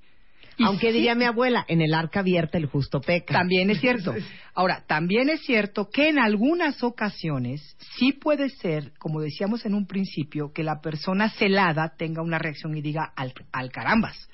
[0.60, 3.34] Y Aunque sí, diría mi abuela, en el arca abierta el justo peca.
[3.34, 4.16] También es cierto.
[4.56, 9.86] Ahora, también es cierto que en algunas ocasiones sí puede ser, como decíamos en un
[9.86, 14.30] principio, que la persona celada tenga una reacción y diga, al, al carambas,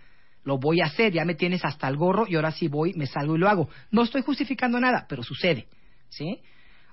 [0.46, 3.06] lo voy a hacer, ya me tienes hasta el gorro y ahora sí voy, me
[3.06, 3.68] salgo y lo hago.
[3.92, 5.68] No estoy justificando nada, pero sucede.
[6.08, 6.40] ¿Sí?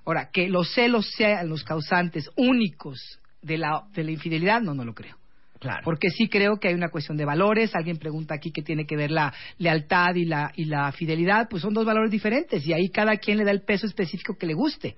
[0.05, 4.83] Ahora, que los celos sean los causantes únicos de la, de la infidelidad, no, no
[4.83, 5.17] lo creo.
[5.59, 5.81] Claro.
[5.83, 7.75] Porque sí creo que hay una cuestión de valores.
[7.75, 11.47] Alguien pregunta aquí qué tiene que ver la lealtad y la, y la fidelidad.
[11.49, 14.47] Pues son dos valores diferentes y ahí cada quien le da el peso específico que
[14.47, 14.95] le guste.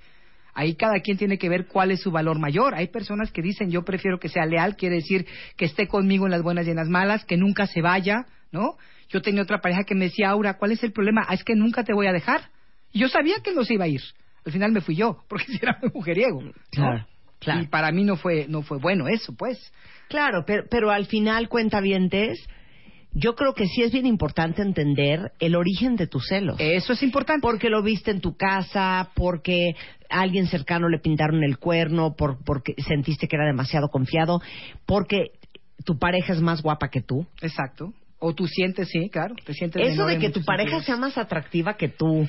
[0.54, 2.76] Ahí cada quien tiene que ver cuál es su valor mayor.
[2.76, 5.26] Hay personas que dicen yo prefiero que sea leal, quiere decir
[5.58, 8.78] que esté conmigo en las buenas y en las malas, que nunca se vaya, ¿no?
[9.10, 11.26] Yo tenía otra pareja que me decía, Aura, ¿cuál es el problema?
[11.28, 12.50] Ah, es que nunca te voy a dejar.
[12.92, 14.02] Y yo sabía que no se iba a ir.
[14.46, 16.42] Al final me fui yo, porque si era muy mujeriego.
[16.42, 16.52] ¿no?
[16.72, 17.06] Claro,
[17.40, 17.62] claro.
[17.62, 19.72] Y para mí no fue, no fue bueno eso, pues.
[20.10, 22.40] Claro, pero, pero al final, cuentavientes,
[23.14, 26.58] yo creo que sí es bien importante entender el origen de tus celos.
[26.60, 27.42] Eso es importante.
[27.42, 29.76] Porque lo viste en tu casa, porque
[30.10, 34.42] a alguien cercano le pintaron el cuerno, por, porque sentiste que era demasiado confiado,
[34.86, 35.32] porque
[35.86, 37.26] tu pareja es más guapa que tú.
[37.42, 37.94] Exacto.
[38.20, 40.86] O tú sientes, sí, claro, te sientes Eso de que tu pareja sentidos.
[40.86, 42.28] sea más atractiva que tú,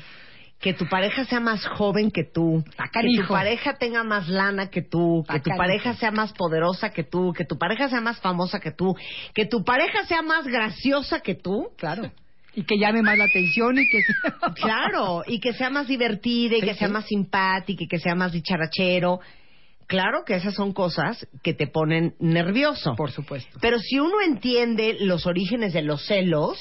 [0.61, 4.83] que tu pareja sea más joven que tú, que tu pareja tenga más lana que
[4.83, 8.61] tú, que tu pareja sea más poderosa que tú, que tu pareja sea más famosa
[8.61, 8.97] que tú,
[9.35, 11.69] que tu pareja sea más graciosa que tú.
[11.77, 12.11] Claro.
[12.57, 14.01] Y que llame más la atención y que...
[14.55, 18.15] Claro, y que sea más divertida y Sí, que sea más simpática y que sea
[18.15, 19.21] más dicharachero.
[19.87, 22.95] Claro que esas son cosas que te ponen nervioso.
[22.95, 23.59] Por supuesto.
[23.61, 26.59] Pero si uno entiende los orígenes de los celos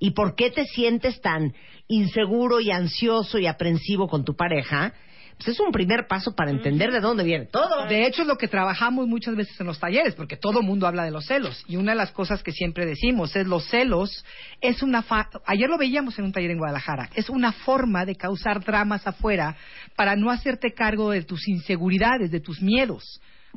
[0.00, 1.54] y por qué te sientes tan
[1.86, 4.92] inseguro y ansioso y aprensivo con tu pareja,
[5.36, 7.86] pues es un primer paso para entender de dónde viene todo.
[7.86, 11.02] De hecho, es lo que trabajamos muchas veces en los talleres, porque todo mundo habla
[11.04, 11.64] de los celos.
[11.66, 14.22] Y una de las cosas que siempre decimos es los celos
[14.60, 15.00] es una...
[15.02, 17.08] fa- Ayer lo veíamos en un taller en Guadalajara.
[17.14, 19.56] Es una forma de causar dramas afuera
[19.96, 23.02] para no hacerte cargo de tus inseguridades, de tus miedos.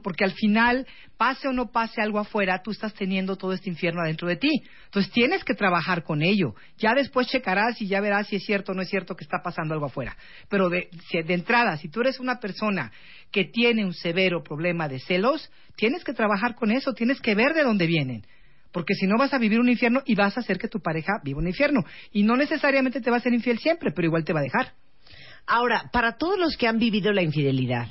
[0.02, 4.02] Porque al final, pase o no pase algo afuera, tú estás teniendo todo este infierno
[4.02, 4.50] adentro de ti.
[4.86, 6.56] Entonces tienes que trabajar con ello.
[6.78, 9.42] Ya después checarás y ya verás si es cierto o no es cierto que está
[9.44, 10.18] pasando algo afuera.
[10.50, 12.92] Pero de, de entrada, si tú eres una persona
[13.32, 17.54] que tiene un severo problema de celos, tienes que trabajar con eso, tienes que ver
[17.54, 18.26] de dónde vienen.
[18.72, 21.14] Porque si no vas a vivir un infierno y vas a hacer que tu pareja
[21.24, 21.84] viva un infierno.
[22.12, 24.74] Y no necesariamente te va a ser infiel siempre, pero igual te va a dejar.
[25.46, 27.88] Ahora, para todos los que han vivido la infidelidad,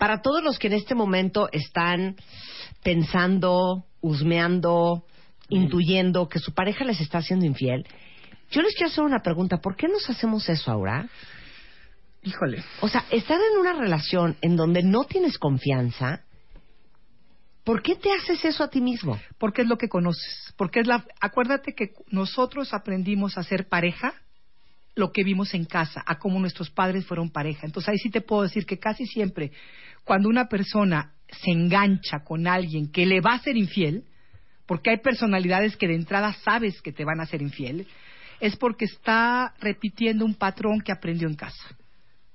[0.00, 2.16] para todos los que en este momento están
[2.82, 5.04] pensando, husmeando,
[5.50, 7.86] intuyendo que su pareja les está haciendo infiel,
[8.50, 9.58] yo les quiero hacer una pregunta.
[9.58, 11.06] ¿Por qué nos hacemos eso ahora?
[12.22, 12.64] Híjole.
[12.80, 16.24] O sea, estar en una relación en donde no tienes confianza,
[17.62, 19.20] ¿por qué te haces eso a ti mismo?
[19.36, 20.54] Porque es lo que conoces.
[20.56, 21.04] Porque es la.
[21.20, 24.14] Acuérdate que nosotros aprendimos a ser pareja
[24.94, 27.66] lo que vimos en casa, a cómo nuestros padres fueron pareja.
[27.66, 29.52] Entonces ahí sí te puedo decir que casi siempre,
[30.10, 34.02] cuando una persona se engancha con alguien que le va a ser infiel,
[34.66, 37.86] porque hay personalidades que de entrada sabes que te van a ser infiel,
[38.40, 41.62] es porque está repitiendo un patrón que aprendió en casa.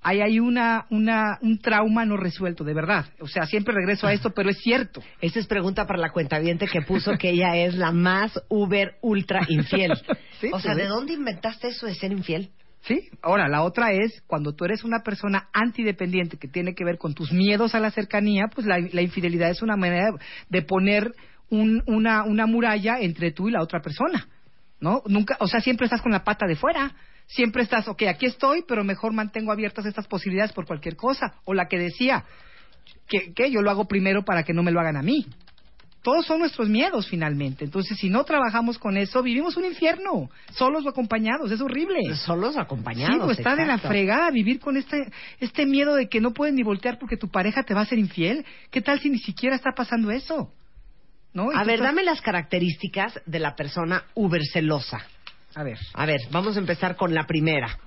[0.01, 3.07] Ahí hay una, una, un trauma no resuelto, de verdad.
[3.19, 5.03] O sea, siempre regreso a esto, pero es cierto.
[5.19, 9.41] Esa es pregunta para la cuentaviente que puso que ella es la más uber ultra
[9.49, 9.91] infiel.
[10.39, 12.51] Sí, o sea, ¿de dónde inventaste eso de ser infiel?
[12.87, 16.97] Sí, ahora la otra es cuando tú eres una persona antidependiente que tiene que ver
[16.99, 20.11] con tus miedos a la cercanía, pues la, infidelidad es una manera
[20.49, 21.11] de poner
[21.49, 24.27] un- una, una muralla entre tú y la otra persona,
[24.79, 25.01] ¿no?
[25.07, 26.93] Nunca, o sea, siempre estás con la pata de fuera,
[27.25, 31.55] siempre estás, ok, aquí estoy, pero mejor mantengo abiertas estas posibilidades por cualquier cosa, o
[31.55, 32.23] la que decía,
[33.07, 35.25] que, que yo lo hago primero para que no me lo hagan a mí.
[36.05, 37.65] Todos son nuestros miedos finalmente.
[37.65, 41.51] Entonces, si no trabajamos con eso, vivimos un infierno, solos o acompañados.
[41.51, 41.97] Es horrible.
[42.15, 43.15] Solos acompañados.
[43.15, 46.53] Sí, pues está de la fregada vivir con este, este miedo de que no puedes
[46.53, 48.45] ni voltear porque tu pareja te va a ser infiel.
[48.69, 50.53] ¿Qué tal si ni siquiera está pasando eso?
[51.57, 54.99] A ver, estás- dame las características de la persona uber celosa.
[55.55, 55.79] A ver.
[55.95, 57.79] A ver, vamos a empezar con la primera.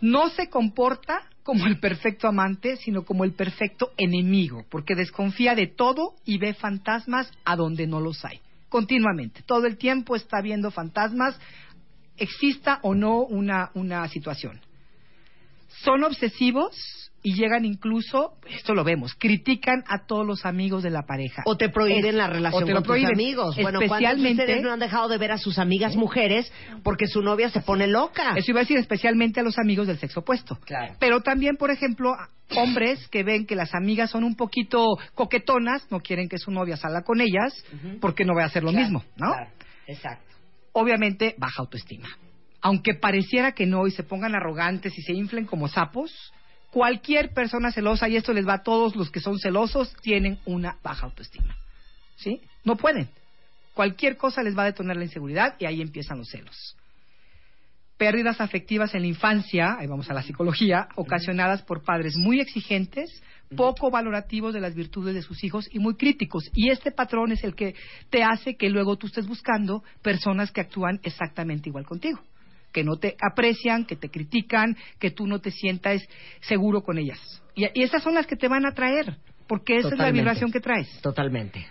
[0.00, 5.66] No se comporta como el perfecto amante, sino como el perfecto enemigo, porque desconfía de
[5.66, 8.38] todo y ve fantasmas a donde no los hay.
[8.68, 9.42] Continuamente.
[9.42, 11.36] Todo el tiempo está viendo fantasmas,
[12.16, 14.60] exista o no una, una situación.
[15.82, 21.02] Son obsesivos y llegan incluso, esto lo vemos, critican a todos los amigos de la
[21.02, 21.42] pareja.
[21.44, 23.12] O te prohíben Es- la o relación te lo con tus prohíben.
[23.12, 23.56] amigos.
[23.56, 26.50] Bueno, ¿cuántos de especialmente ustedes no han dejado de ver a sus amigas mujeres
[26.82, 28.32] porque su novia se pone loca?
[28.36, 30.56] Eso iba a decir especialmente a los amigos del sexo opuesto.
[30.64, 30.94] Claro.
[30.98, 32.14] Pero también, por ejemplo,
[32.56, 36.76] hombres que ven que las amigas son un poquito coquetonas, no quieren que su novia
[36.76, 37.52] salga con ellas,
[38.00, 39.32] porque no va a hacer lo Claro, mismo, ¿no?
[39.32, 39.50] claro,
[39.86, 40.34] exacto.
[40.72, 42.08] Obviamente, baja autoestima.
[42.62, 46.12] Aunque pareciera que no y se pongan arrogantes y se inflen como sapos,
[46.70, 50.76] cualquier persona celosa, y esto les va a todos los que son celosos, tienen una
[50.82, 51.56] baja autoestima.
[52.16, 52.40] ¿Sí?
[52.64, 53.08] No pueden.
[53.74, 56.76] Cualquier cosa les va a detonar la inseguridad y ahí empiezan los celos.
[57.96, 63.22] Pérdidas afectivas en la infancia, ahí vamos a la psicología, ocasionadas por padres muy exigentes,
[63.56, 66.48] poco valorativos de las virtudes de sus hijos y muy críticos.
[66.54, 67.74] Y este patrón es el que
[68.08, 72.20] te hace que luego tú estés buscando personas que actúan exactamente igual contigo,
[72.72, 76.02] que no te aprecian, que te critican, que tú no te sientas
[76.40, 77.18] seguro con ellas.
[77.54, 80.52] Y, y esas son las que te van a traer, porque esa es la vibración
[80.52, 81.66] que traes Totalmente.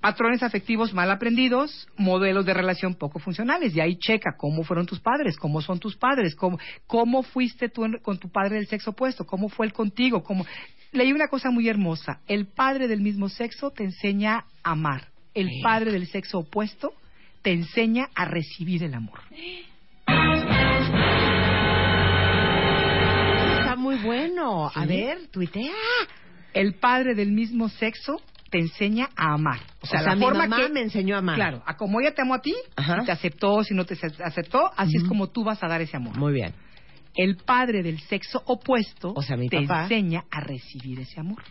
[0.00, 3.74] patrones afectivos mal aprendidos, modelos de relación poco funcionales.
[3.74, 7.84] Y ahí checa cómo fueron tus padres, cómo son tus padres, cómo, cómo fuiste tú
[7.84, 10.22] en- con tu padre del sexo opuesto, cómo fue él contigo.
[10.22, 10.46] Cómo...
[10.92, 12.20] Leí una cosa muy hermosa.
[12.28, 15.08] El padre del mismo sexo te enseña a amar.
[15.34, 16.92] El padre del sexo opuesto
[17.48, 19.20] te enseña a recibir el amor.
[23.58, 24.70] Está muy bueno.
[24.74, 25.72] A ver, tuitea.
[26.52, 29.60] El padre del mismo sexo te enseña a amar.
[29.80, 31.36] O sea, O sea, la mi forma mamá que me enseñó a amar.
[31.36, 33.00] Claro, a como ella te amó a ti, Ajá.
[33.00, 35.96] si te aceptó, si no te aceptó, así es como tú vas a dar ese
[35.96, 36.18] amor.
[36.18, 36.52] Muy bien.
[37.14, 39.84] El padre del sexo opuesto O sea, mi te papá.
[39.84, 41.42] enseña a recibir ese amor.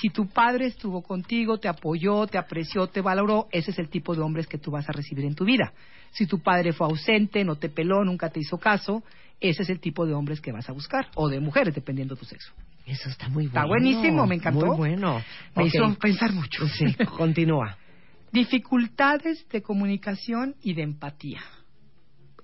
[0.00, 4.14] Si tu padre estuvo contigo, te apoyó, te apreció, te valoró, ese es el tipo
[4.14, 5.72] de hombres que tú vas a recibir en tu vida.
[6.12, 9.02] Si tu padre fue ausente, no te peló, nunca te hizo caso,
[9.40, 12.20] ese es el tipo de hombres que vas a buscar, o de mujeres, dependiendo de
[12.20, 12.52] tu sexo.
[12.86, 13.58] Eso está muy bueno.
[13.60, 14.66] Está buenísimo, me encantó.
[14.66, 15.22] Muy bueno.
[15.56, 16.66] Me hizo pensar mucho.
[16.68, 17.76] Sí, continúa.
[18.32, 21.40] Dificultades de comunicación y de empatía.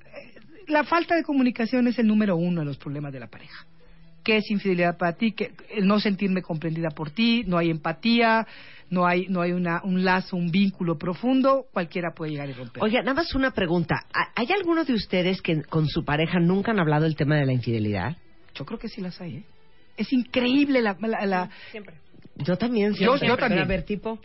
[0.05, 3.67] Eh, La falta de comunicación es el número uno de los problemas de la pareja.
[4.25, 5.33] ¿Qué es infidelidad para ti?
[5.33, 8.47] Que el no sentirme comprendida por ti, no hay empatía,
[8.91, 12.83] no hay, no hay una, un lazo, un vínculo profundo, cualquiera puede llegar y romper.
[12.83, 13.95] Oiga, nada más una pregunta.
[14.15, 17.47] ¿Ha- ¿Hay alguno de ustedes que con su pareja nunca han hablado del tema de
[17.47, 18.17] la infidelidad?
[18.55, 19.45] Yo creo que sí las hay, ¿eh?
[19.97, 20.97] Es increíble la...
[21.01, 21.97] la- la- Siempre.
[22.37, 22.95] Yo también.
[22.95, 23.29] Siempre.
[23.29, 23.63] yo también.
[23.63, 24.19] A ver, tipo.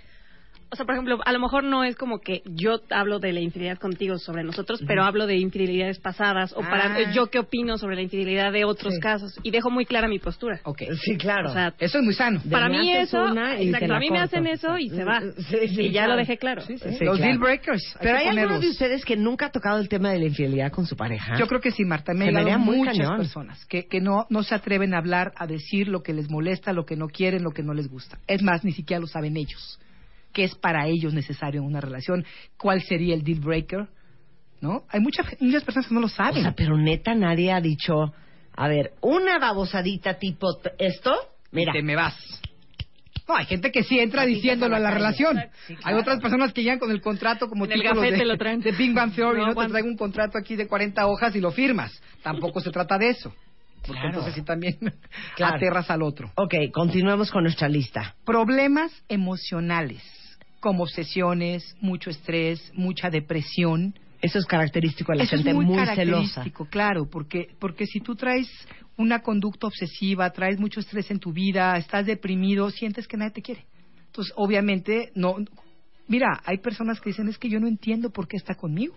[0.71, 3.39] O sea, por ejemplo, a lo mejor no es como que yo hablo de la
[3.39, 6.69] infidelidad contigo sobre nosotros, pero hablo de infidelidades pasadas o Ah.
[6.69, 8.99] para yo qué opino sobre la infidelidad de otros Sí.
[8.99, 10.59] casos y dejo muy clara mi postura.
[10.65, 10.83] Ok.
[11.03, 11.49] Sí, claro.
[11.49, 12.39] O sea, Eso es muy sano.
[12.43, 15.21] De para me mí eso, exacto, a mí me hacen eso y se va.
[15.21, 16.11] Sí, sí, y ya claro.
[16.11, 16.61] lo dejé claro.
[16.61, 16.95] Sí, sí, sí.
[16.99, 17.31] Sí, Los claro.
[17.31, 17.97] deal breakers.
[17.99, 18.61] Pero hay alguno ponerlos.
[18.61, 21.35] de ustedes que nunca ha tocado el tema de la infidelidad con su pareja.
[21.39, 22.13] Yo creo que sí, Marta.
[22.13, 23.17] Me me muchas cañón.
[23.17, 26.73] personas que, que no, no se atreven a hablar, a decir lo que les molesta,
[26.73, 28.19] lo que no quieren, lo que no les gusta.
[28.27, 29.79] Es más, ni siquiera lo saben ellos.
[30.33, 32.25] ¿Qué es para ellos necesario en una relación?
[32.57, 33.87] ¿Cuál sería el deal breaker?
[34.61, 34.83] ¿No?
[34.89, 36.41] Hay muchas, muchas personas que no lo O saben.
[36.43, 38.13] sea, pero neta nadie ha dicho,
[38.55, 41.11] a ver, una babosadita tipo esto,
[41.51, 41.71] mira.
[41.73, 42.15] Te me vas.
[43.27, 45.39] No, hay gente que sí entra diciéndolo a la relación.
[45.67, 48.59] Sí, Hay otras personas que llegan con el contrato como En el de, lo traen.
[48.59, 51.39] de Big Bang Theory, No no, te traigo un contrato aquí de 40 hojas y
[51.39, 51.91] lo firmas.
[52.23, 53.31] Tampoco se trata de eso.
[53.85, 54.07] Porque Claro.
[54.09, 54.77] entonces sí también
[55.35, 55.55] Claro.
[55.57, 56.31] aterras al otro.
[56.35, 58.15] Ok, continuemos con nuestra lista.
[58.25, 60.01] Problemas emocionales,
[60.59, 63.93] como obsesiones, mucho estrés, mucha depresión.
[64.21, 65.95] Eso es característico de la Eso gente es muy, muy celosa.
[65.95, 68.47] característico, claro, porque, porque si tú traes
[68.97, 73.41] una conducta obsesiva, traes mucho estrés en tu vida, estás deprimido, sientes que nadie te
[73.41, 73.65] quiere.
[74.07, 75.37] Entonces, obviamente, no.
[76.07, 78.95] Mira, hay personas que dicen, es que yo no entiendo por qué está conmigo.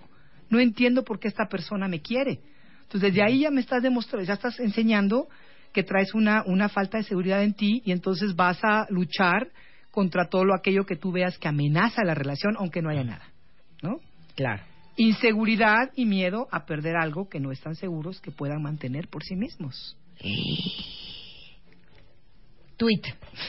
[0.51, 2.41] No entiendo por qué esta persona me quiere.
[2.83, 5.29] Entonces, desde ahí ya me estás demostrando, ya estás enseñando
[5.73, 9.51] que traes una, una falta de seguridad en ti y entonces vas a luchar
[9.93, 13.25] contra todo lo aquello que tú veas que amenaza la relación, aunque no haya nada.
[13.83, 14.01] ¿No?
[14.35, 14.63] Claro.
[14.97, 19.37] Inseguridad y miedo a perder algo que no están seguros que puedan mantener por sí
[19.37, 19.97] mismos.
[22.77, 23.03] Tweet.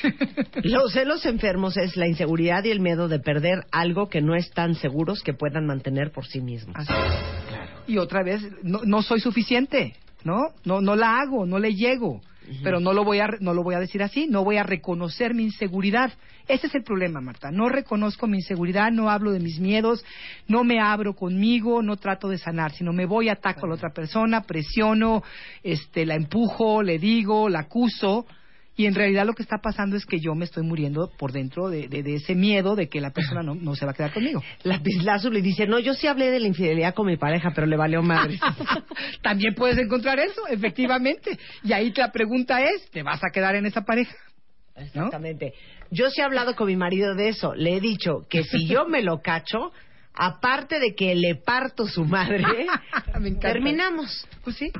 [0.63, 4.75] Los celos enfermos es la inseguridad y el miedo de perder algo que no están
[4.75, 6.75] seguros que puedan mantener por sí mismos.
[6.77, 7.89] Así es.
[7.89, 10.39] Y otra vez, no, no soy suficiente, ¿no?
[10.65, 12.21] No, no la hago, no le llego.
[12.63, 15.34] Pero no lo voy a no lo voy a decir así, no voy a reconocer
[15.34, 16.12] mi inseguridad.
[16.47, 17.51] Ese es el problema, Marta.
[17.51, 20.03] No reconozco mi inseguridad, no hablo de mis miedos,
[20.47, 23.93] no me abro conmigo, no trato de sanar, sino me voy ataco a la otra
[23.93, 25.23] persona, presiono,
[25.63, 28.25] este, la empujo, le digo, la acuso.
[28.75, 31.69] Y en realidad lo que está pasando es que yo me estoy muriendo por dentro
[31.69, 34.13] de, de- de ese miedo de que la persona no, no se va a quedar
[34.13, 34.41] conmigo.
[34.63, 37.77] La le dice, no, yo sí hablé de la infidelidad con mi pareja, pero le
[37.77, 38.39] valió madre.
[39.21, 41.38] También puedes encontrar eso, efectivamente.
[41.63, 44.15] Y ahí la pregunta es, ¿te vas a quedar en esa pareja?
[44.75, 45.53] Exactamente.
[45.91, 47.53] Yo sí he hablado con mi marido de eso.
[47.53, 49.71] Le he dicho que si yo me lo cacho,
[50.13, 52.43] aparte de que le parto su madre,
[53.41, 54.26] terminamos.
[54.43, 54.71] Pues sí.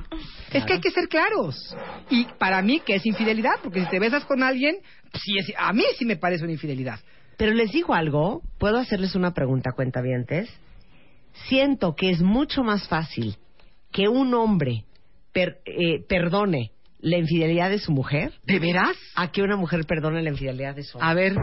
[0.52, 1.76] Es que hay que ser claros.
[2.10, 3.54] Y para mí, ¿qué es infidelidad?
[3.64, 4.76] Porque si te besas con alguien,
[5.14, 7.00] sí es- a mí sí me parece una infidelidad.
[7.38, 10.50] Pero les digo algo, ¿puedo hacerles una pregunta, cuentavientes?
[11.48, 13.38] Siento que es mucho más fácil
[13.92, 14.86] que un hombre
[15.34, 18.96] per- eh, perdone la infidelidad de su mujer ¿De veras?
[19.16, 21.10] a que una mujer perdone la infidelidad de su hombre.
[21.12, 21.34] A ver,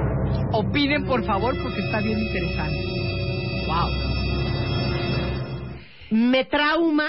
[0.53, 3.00] opinen por favor porque está bien interesante.
[3.71, 3.89] Wow.
[6.11, 7.09] Me trauma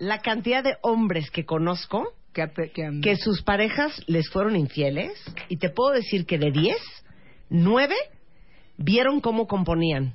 [0.00, 5.12] la cantidad de hombres que conozco Que, que- que sus parejas les fueron infieles
[5.48, 6.76] y te puedo decir que de 10,
[7.50, 7.94] 9
[8.76, 10.14] vieron cómo componían.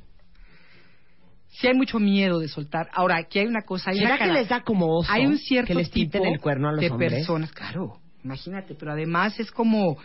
[1.49, 2.89] sí hay mucho miedo de soltar.
[2.93, 3.91] Ahora, aquí hay una cosa.
[3.91, 6.21] Hay ¿Será una que cara- les da como oso hay un cierto que les pinten
[6.23, 7.13] tipo el cuerno a los de hombres?
[7.13, 9.97] personas, claro, imagínate, pero además es como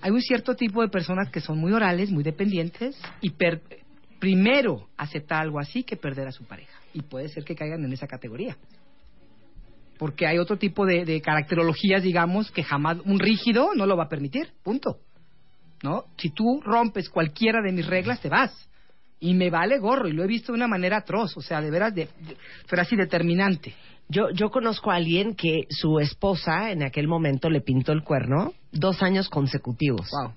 [0.00, 3.60] hay un cierto tipo de personas que son muy orales, muy dependientes y per-
[4.24, 7.92] primero aceptar algo así que perder a su pareja y puede ser que caigan en
[7.92, 8.56] esa categoría.
[9.98, 14.04] Porque hay otro tipo de, de caracterologías, digamos, que jamás un rígido no lo va
[14.04, 14.96] a permitir, punto.
[15.82, 16.04] ¿No?
[16.16, 18.50] Si tú rompes cualquiera de mis reglas, te vas.
[19.20, 21.70] Y me vale gorro, y lo he visto de una manera atroz, o sea, de
[21.70, 23.74] veras, de, de- así determinante.
[24.08, 28.54] Yo, yo conozco a alguien que su esposa en aquel momento le pintó el cuerno
[28.72, 30.08] dos años consecutivos.
[30.10, 30.32] Wow.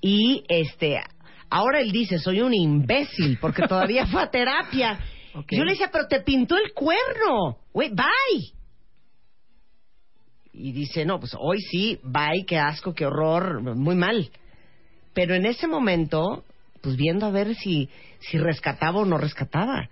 [0.00, 1.00] Y este
[1.50, 5.00] Ahora él dice, soy un imbécil porque todavía fue a terapia.
[5.50, 7.58] Yo le decía, pero te pintó el cuerno.
[7.72, 8.52] Güey, bye.
[10.52, 14.30] Y dice, no, pues hoy sí, bye, qué asco, qué horror, muy mal.
[15.12, 16.44] Pero en ese momento,
[16.82, 17.88] pues viendo a ver si,
[18.20, 19.88] si rescataba o no rescataba.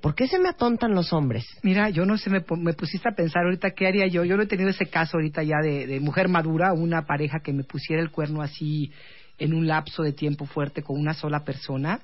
[0.00, 1.44] ¿Por qué se me atontan los hombres?
[1.62, 4.24] Mira, yo no sé, me, me pusiste a pensar ahorita qué haría yo.
[4.24, 7.52] Yo no he tenido ese caso ahorita ya de, de mujer madura, una pareja que
[7.52, 8.92] me pusiera el cuerno así
[9.38, 12.00] en un lapso de tiempo fuerte con una sola persona.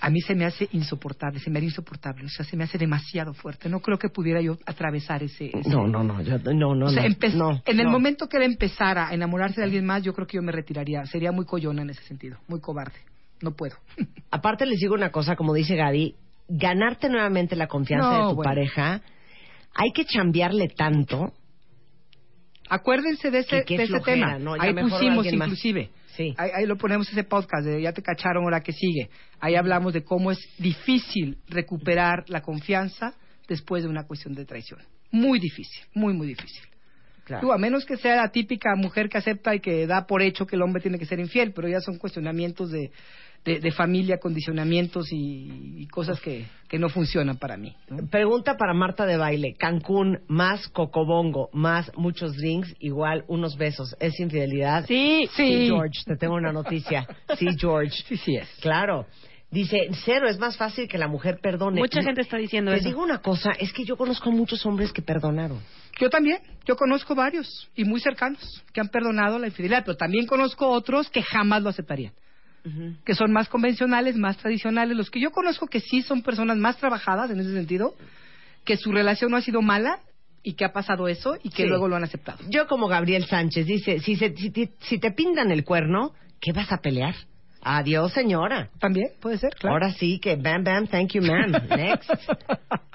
[0.00, 2.76] A mí se me hace insoportable, se me haría insoportable, o sea, se me hace
[2.76, 3.68] demasiado fuerte.
[3.68, 5.46] No creo que pudiera yo atravesar ese...
[5.56, 7.92] ese- No, no, no, no, no, o sea, no, empe- no, en el no.
[7.92, 11.04] momento que él empezara a enamorarse de alguien más, yo creo que yo me retiraría.
[11.06, 12.98] Sería muy collona en ese sentido, muy cobarde.
[13.42, 13.76] No puedo.
[14.32, 16.16] Aparte les digo una cosa, como dice Gaby,
[16.48, 18.48] ganarte nuevamente la confianza No, de tu bueno.
[18.50, 19.02] pareja,
[19.74, 21.32] hay que chambearle tanto.
[22.68, 24.38] Acuérdense de ese, Que qué de ese tema.
[24.58, 25.50] Ahí pusimos más.
[26.16, 26.34] Sí.
[26.36, 29.10] Ahí, ahí lo ponemos ese podcast de Ya te cacharon, ahora que sigue.
[29.40, 33.14] Ahí hablamos de cómo es difícil recuperar la confianza
[33.48, 34.80] después de una cuestión de traición.
[35.10, 36.62] Muy difícil, muy, muy difícil.
[37.24, 37.46] Claro.
[37.46, 40.46] Tú, a menos que sea la típica mujer que acepta y que da por hecho
[40.46, 42.90] que el hombre tiene que ser infiel, pero ya son cuestionamientos de,
[43.44, 47.74] de, de familia, condicionamientos y, y cosas que, que no funcionan para mí.
[47.88, 48.06] ¿no?
[48.08, 49.54] Pregunta para Marta de baile.
[49.58, 53.96] Cancún más cocobongo más muchos drinks igual unos besos.
[53.98, 54.86] ¿Es infidelidad?
[54.86, 55.28] Sí.
[55.34, 57.06] Sí, George, te tengo una noticia.
[57.38, 58.02] Sí, George.
[58.06, 58.48] Sí, sí es.
[58.60, 59.06] Claro.
[59.50, 61.78] Dice, cero, es más fácil que la mujer perdone.
[61.80, 62.88] Mucha Y- gente está diciendo Les eso.
[62.88, 65.60] digo una cosa, es que yo conozco a muchos hombres que perdonaron.
[66.00, 70.26] Yo también, yo conozco varios y muy cercanos que han perdonado la infidelidad, pero también
[70.26, 72.14] conozco otros que jamás lo aceptarían,
[73.04, 74.96] que son más convencionales, más tradicionales.
[74.96, 77.94] Los que yo conozco que sí son personas más trabajadas en ese sentido,
[78.64, 79.98] que su relación no ha sido mala
[80.44, 81.68] y que ha pasado eso y que Sí.
[81.68, 82.38] luego lo han aceptado.
[82.48, 86.52] Yo como Gabriel Sánchez dice, si, se- si, te- si te pintan el cuerno, ¿qué
[86.52, 87.14] vas a pelear?
[87.64, 88.70] Adiós, señora.
[88.80, 89.74] También puede ser, claro.
[89.74, 91.52] Ahora sí que bam, bam, thank you, ma'am.
[91.70, 92.10] Next.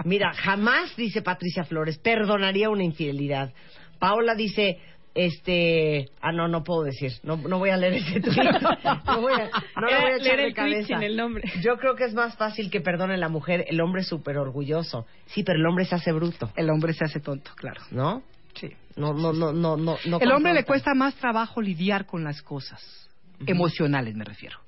[0.03, 3.53] Mira, jamás, dice Patricia Flores, perdonaría una infidelidad.
[3.99, 4.79] Paola dice,
[5.17, 6.09] este...
[6.21, 7.11] Ah, no, no puedo decir.
[7.23, 8.35] No, no voy a leer ese tweet.
[9.05, 9.49] No, voy a,
[9.79, 10.87] no le voy a echar leer de cabeza.
[10.87, 11.43] sin el nombre.
[11.61, 13.65] Yo creo que es más fácil que perdone la mujer.
[13.67, 15.05] El hombre es súper orgulloso.
[15.25, 17.81] Sí, pero el hombre se hace bruto, El hombre se hace tonto, claro.
[17.91, 18.21] ¿no?
[18.53, 18.69] Sí.
[18.95, 19.97] No, no, no, no, no.
[20.05, 23.09] no el hombre le cuesta más trabajo lidiar con las cosas
[23.45, 24.59] emocionales, me refiero.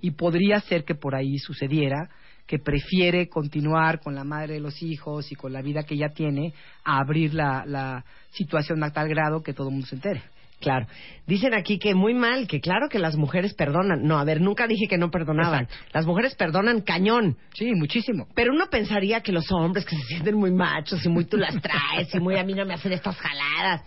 [0.00, 2.10] Y podría ser que por ahí sucediera
[2.46, 6.08] que prefiere continuar con la madre de los hijos y con la vida que ya
[6.08, 6.52] tiene
[6.84, 10.22] a abrir la, la situación a tal grado que todo el mundo se entere.
[10.62, 10.86] Claro.
[11.26, 14.04] Dicen aquí que muy mal, que claro que las mujeres perdonan.
[14.04, 15.68] No, a ver, nunca dije que no perdonaban.
[15.92, 17.36] Las mujeres perdonan cañón.
[17.54, 18.28] Sí, muchísimo.
[18.34, 21.60] Pero uno pensaría que los hombres que se sienten muy machos y muy tú las
[21.60, 23.82] traes y muy a mí no me hacen estas jaladas,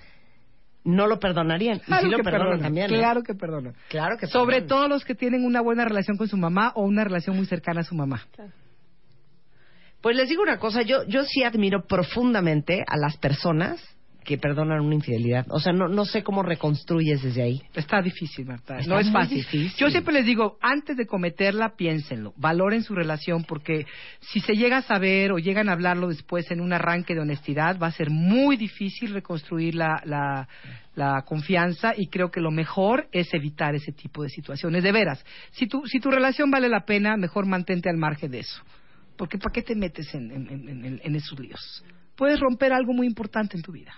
[0.85, 1.81] no lo perdonarían.
[1.85, 2.93] Y sí lo que perdonan también.
[2.93, 2.97] ¿eh?
[2.97, 3.73] Claro que perdonan.
[3.89, 4.67] Claro que Sobre perdonan.
[4.67, 7.81] todo los que tienen una buena relación con su mamá o una relación muy cercana
[7.81, 8.25] a su mamá.
[9.99, 13.83] Pues les digo una cosa, yo, yo sí admiro profundamente a las personas
[14.25, 15.45] que perdonan una infidelidad.
[15.49, 17.61] O sea, no, no sé cómo reconstruyes desde ahí.
[17.73, 18.79] Está difícil, Marta.
[18.79, 19.37] Está no es fácil.
[19.37, 19.71] difícil.
[19.77, 22.33] Yo siempre les digo, antes de cometerla, piénsenlo.
[22.35, 23.85] Valoren su relación porque
[24.19, 27.79] si se llega a saber o llegan a hablarlo después en un arranque de honestidad,
[27.81, 30.49] va a ser muy difícil reconstruir la, la,
[30.95, 34.83] la confianza y creo que lo mejor es evitar ese tipo de situaciones.
[34.83, 38.39] De veras, si tu, si tu relación vale la pena, mejor mantente al margen de
[38.39, 38.61] eso.
[39.17, 41.85] Porque ¿para qué te metes en- en- en esos líos?
[42.17, 43.93] Puedes romper algo muy importante en tu vida.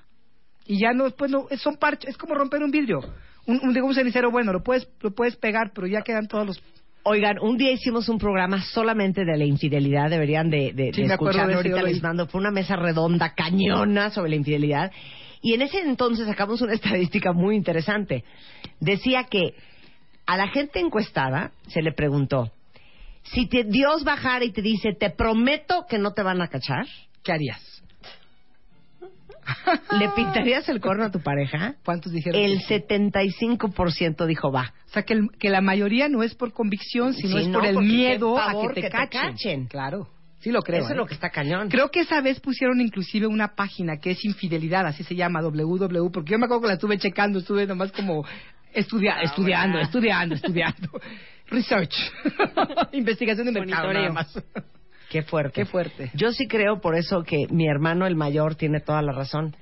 [0.68, 3.00] Y ya no, pues no, son parches, es como romper un vidrio.
[3.46, 6.46] Un, un, digo, un cenicero, bueno, lo puedes, lo puedes pegar, pero ya quedan todos
[6.46, 6.62] los...
[7.04, 11.56] Oigan, un día hicimos un programa solamente de la infidelidad, deberían de, de, Sí, escucharlo.
[11.56, 14.92] Ahorita les mando, fue una mesa redonda, cañona sobre la infidelidad.
[15.42, 18.26] Y en ese entonces sacamos una estadística muy interesante.
[18.82, 19.54] Decía que
[20.26, 22.52] a la gente encuestada se le preguntó,
[23.24, 26.86] si te, Dios bajara y te dice, te prometo que no te van a cachar,
[27.28, 27.77] ¿Qué harías?
[30.00, 31.76] ¿Le pintarías el corno a tu pareja?
[31.86, 32.40] ¿Cuántos dijeron?
[32.40, 32.86] El que sí?
[32.88, 34.74] 75% dijo va.
[34.88, 37.60] O sea, que, el- que la mayoría no es por convicción, sino Sí, es no,
[37.60, 39.22] por el miedo a que te, que te cachen.
[39.32, 39.66] cachen.
[39.68, 40.08] Claro,
[40.40, 40.80] sí lo creo.
[40.80, 40.98] Eso es ¿eh?
[40.98, 41.70] lo que está cañón.
[41.70, 46.12] Creo que esa vez pusieron inclusive una página que es infidelidad, así se llama, www,
[46.12, 48.26] porque yo me acuerdo que la estuve checando, estuve nomás como
[48.74, 50.90] estudia- estudiando, estudiando, estudiando.
[51.50, 51.94] Research.
[52.92, 54.14] Investigación de mercado, Monitoreo.
[54.14, 54.44] nada más.
[55.10, 55.54] Qué fuerte.
[55.62, 56.12] Qué fuerte.
[56.14, 59.56] Yo sí creo por eso que mi hermano el mayor tiene toda la razón.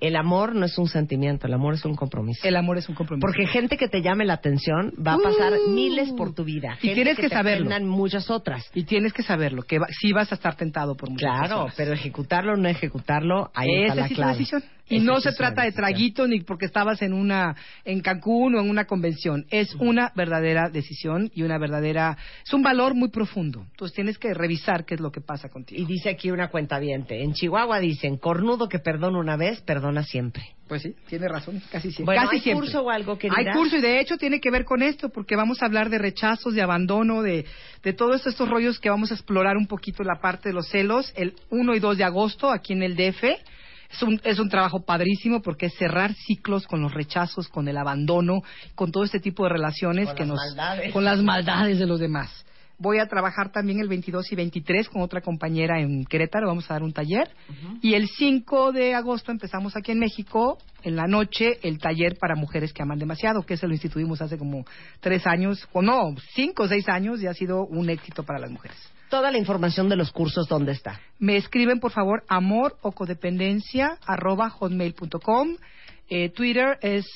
[0.00, 2.46] El amor no es un sentimiento, el amor es un compromiso.
[2.46, 3.20] El amor es un compromiso.
[3.26, 5.70] Porque gente que te llame la atención va a pasar Uh.
[5.70, 6.78] miles por tu vida.
[6.82, 7.66] Y tienes que te saberlo.
[7.66, 8.70] prendan muchas otras.
[8.74, 11.74] Y tienes que saberlo, que va- sí vas a estar tentado por muchas Claro, personas.
[11.76, 14.32] pero ejecutarlo o no ejecutarlo, ahí Esa está la es clave.
[14.32, 14.62] la decisión.
[14.88, 18.70] Y no se trata de traguito ni porque estabas en una en Cancún o en
[18.70, 19.46] una convención.
[19.50, 23.66] Es una verdadera decisión y una verdadera es un valor muy profundo.
[23.70, 25.80] Entonces tienes que revisar qué es lo que pasa contigo.
[25.80, 30.54] Y dice aquí una cuenta En Chihuahua dicen, cornudo que perdona una vez, perdona siempre.
[30.68, 32.04] Pues sí, tiene razón, casi siempre.
[32.04, 32.66] Bueno, casi ¿hay siempre.
[32.66, 33.36] curso o algo, querida?
[33.38, 35.98] Hay curso y de hecho tiene que ver con esto porque vamos a hablar de
[35.98, 37.46] rechazos, de abandono, de,
[37.82, 41.12] de todos estos rollos que vamos a explorar un poquito la parte de los celos
[41.16, 43.24] el 1 y 2 de agosto aquí en el DF.
[43.90, 47.76] Es un, es un trabajo padrísimo porque es cerrar ciclos con los rechazos, con el
[47.78, 48.42] abandono,
[48.74, 50.92] con todo este tipo de relaciones Con que las nos maldades.
[50.92, 52.44] con las maldades de los demás.
[52.80, 56.74] Voy a trabajar también el 22 y 23 con otra compañera en Querétaro, vamos a
[56.74, 57.28] dar un taller.
[57.82, 62.36] Y el 5 de agosto empezamos aquí en México, en la noche, el taller para
[62.36, 64.64] mujeres que aman demasiado, que se lo instituimos hace como
[65.00, 68.50] tres años, o no, cinco o seis años, y ha sido un éxito para las
[68.52, 68.76] mujeres.
[69.08, 71.00] Toda la información de los cursos, ¿dónde está?
[71.18, 75.56] Me escriben, por favor, amor o codependencia, arroba hotmail.com.
[76.10, 77.06] Eh, Twitter es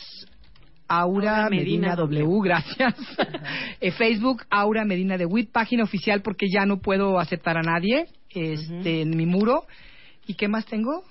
[0.89, 2.95] Aura Aura Medina, Medina W, gracias.
[3.81, 8.07] Eh, Facebook, Aura Medina de WIT, página oficial porque ya no puedo aceptar a nadie
[8.31, 9.67] este, en mi muro.
[10.27, 11.05] ¿Y qué más tengo?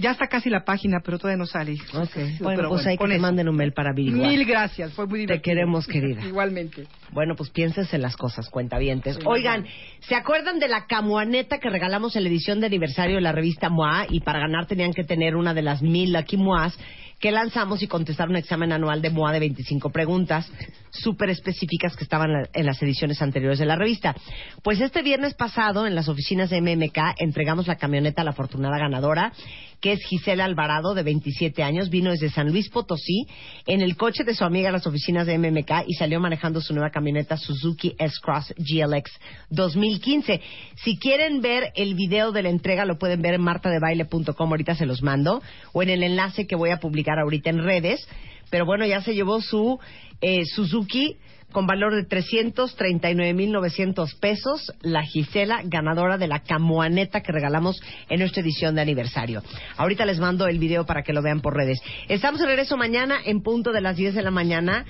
[0.00, 1.74] Ya está casi la página, pero todavía no sale.
[1.92, 2.10] Ok.
[2.14, 4.30] Pero Bueno, pues hay que te manden un mail para averiguar.
[4.30, 5.42] Mil gracias, fue muy divertido.
[5.42, 6.24] queremos, querida.
[6.24, 6.86] Igualmente.
[7.10, 9.16] Bueno, pues piénsense en las cosas, cuentavientes.
[9.16, 9.66] Sí, Oigan,
[10.00, 13.70] ¿se acuerdan de la camuaneta que regalamos en la edición de aniversario de la revista
[13.70, 14.06] MOA?
[14.08, 16.78] Y para ganar tenían que tener una de las mil Lucky MOAs
[17.18, 20.50] que lanzamos y contestar un examen anual de MOA de 25 preguntas
[20.90, 24.14] súper específicas que estaban en las ediciones anteriores de la revista.
[24.62, 28.78] Pues este viernes pasado, en las oficinas de MMK, entregamos la camioneta a la afortunada
[28.78, 29.32] ganadora,
[29.80, 31.90] que es Gisela Alvarado, de 27 años.
[31.90, 33.26] Vino desde San Luis Potosí
[33.66, 36.74] en el coche de su amiga a las oficinas de MMK y salió manejando su
[36.74, 39.10] nueva camioneta Suzuki S-Cross GLX
[39.50, 40.40] 2015.
[40.76, 44.86] Si quieren ver el video de la entrega, lo pueden ver en martadebaile.com, ahorita se
[44.86, 48.06] los mando, o en el enlace que voy a publicar ahorita en redes.
[48.50, 49.78] Pero bueno, ya se llevó su
[50.20, 51.16] eh, Suzuki
[51.52, 58.42] con valor de 339.900 pesos, la Gisela, ganadora de la camuaneta que regalamos en nuestra
[58.42, 59.42] edición de aniversario.
[59.76, 61.80] Ahorita les mando el video para que lo vean por redes.
[62.08, 64.84] Estamos de regreso mañana en punto de las 10 de la mañana.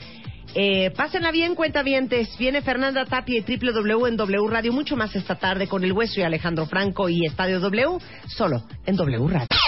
[0.54, 2.36] Eh, pásenla bien, cuentavientes.
[2.38, 6.20] Viene Fernanda Tapia y W en W Radio, mucho más esta tarde con El Hueso
[6.20, 9.67] y Alejandro Franco y Estadio W, solo en W Radio.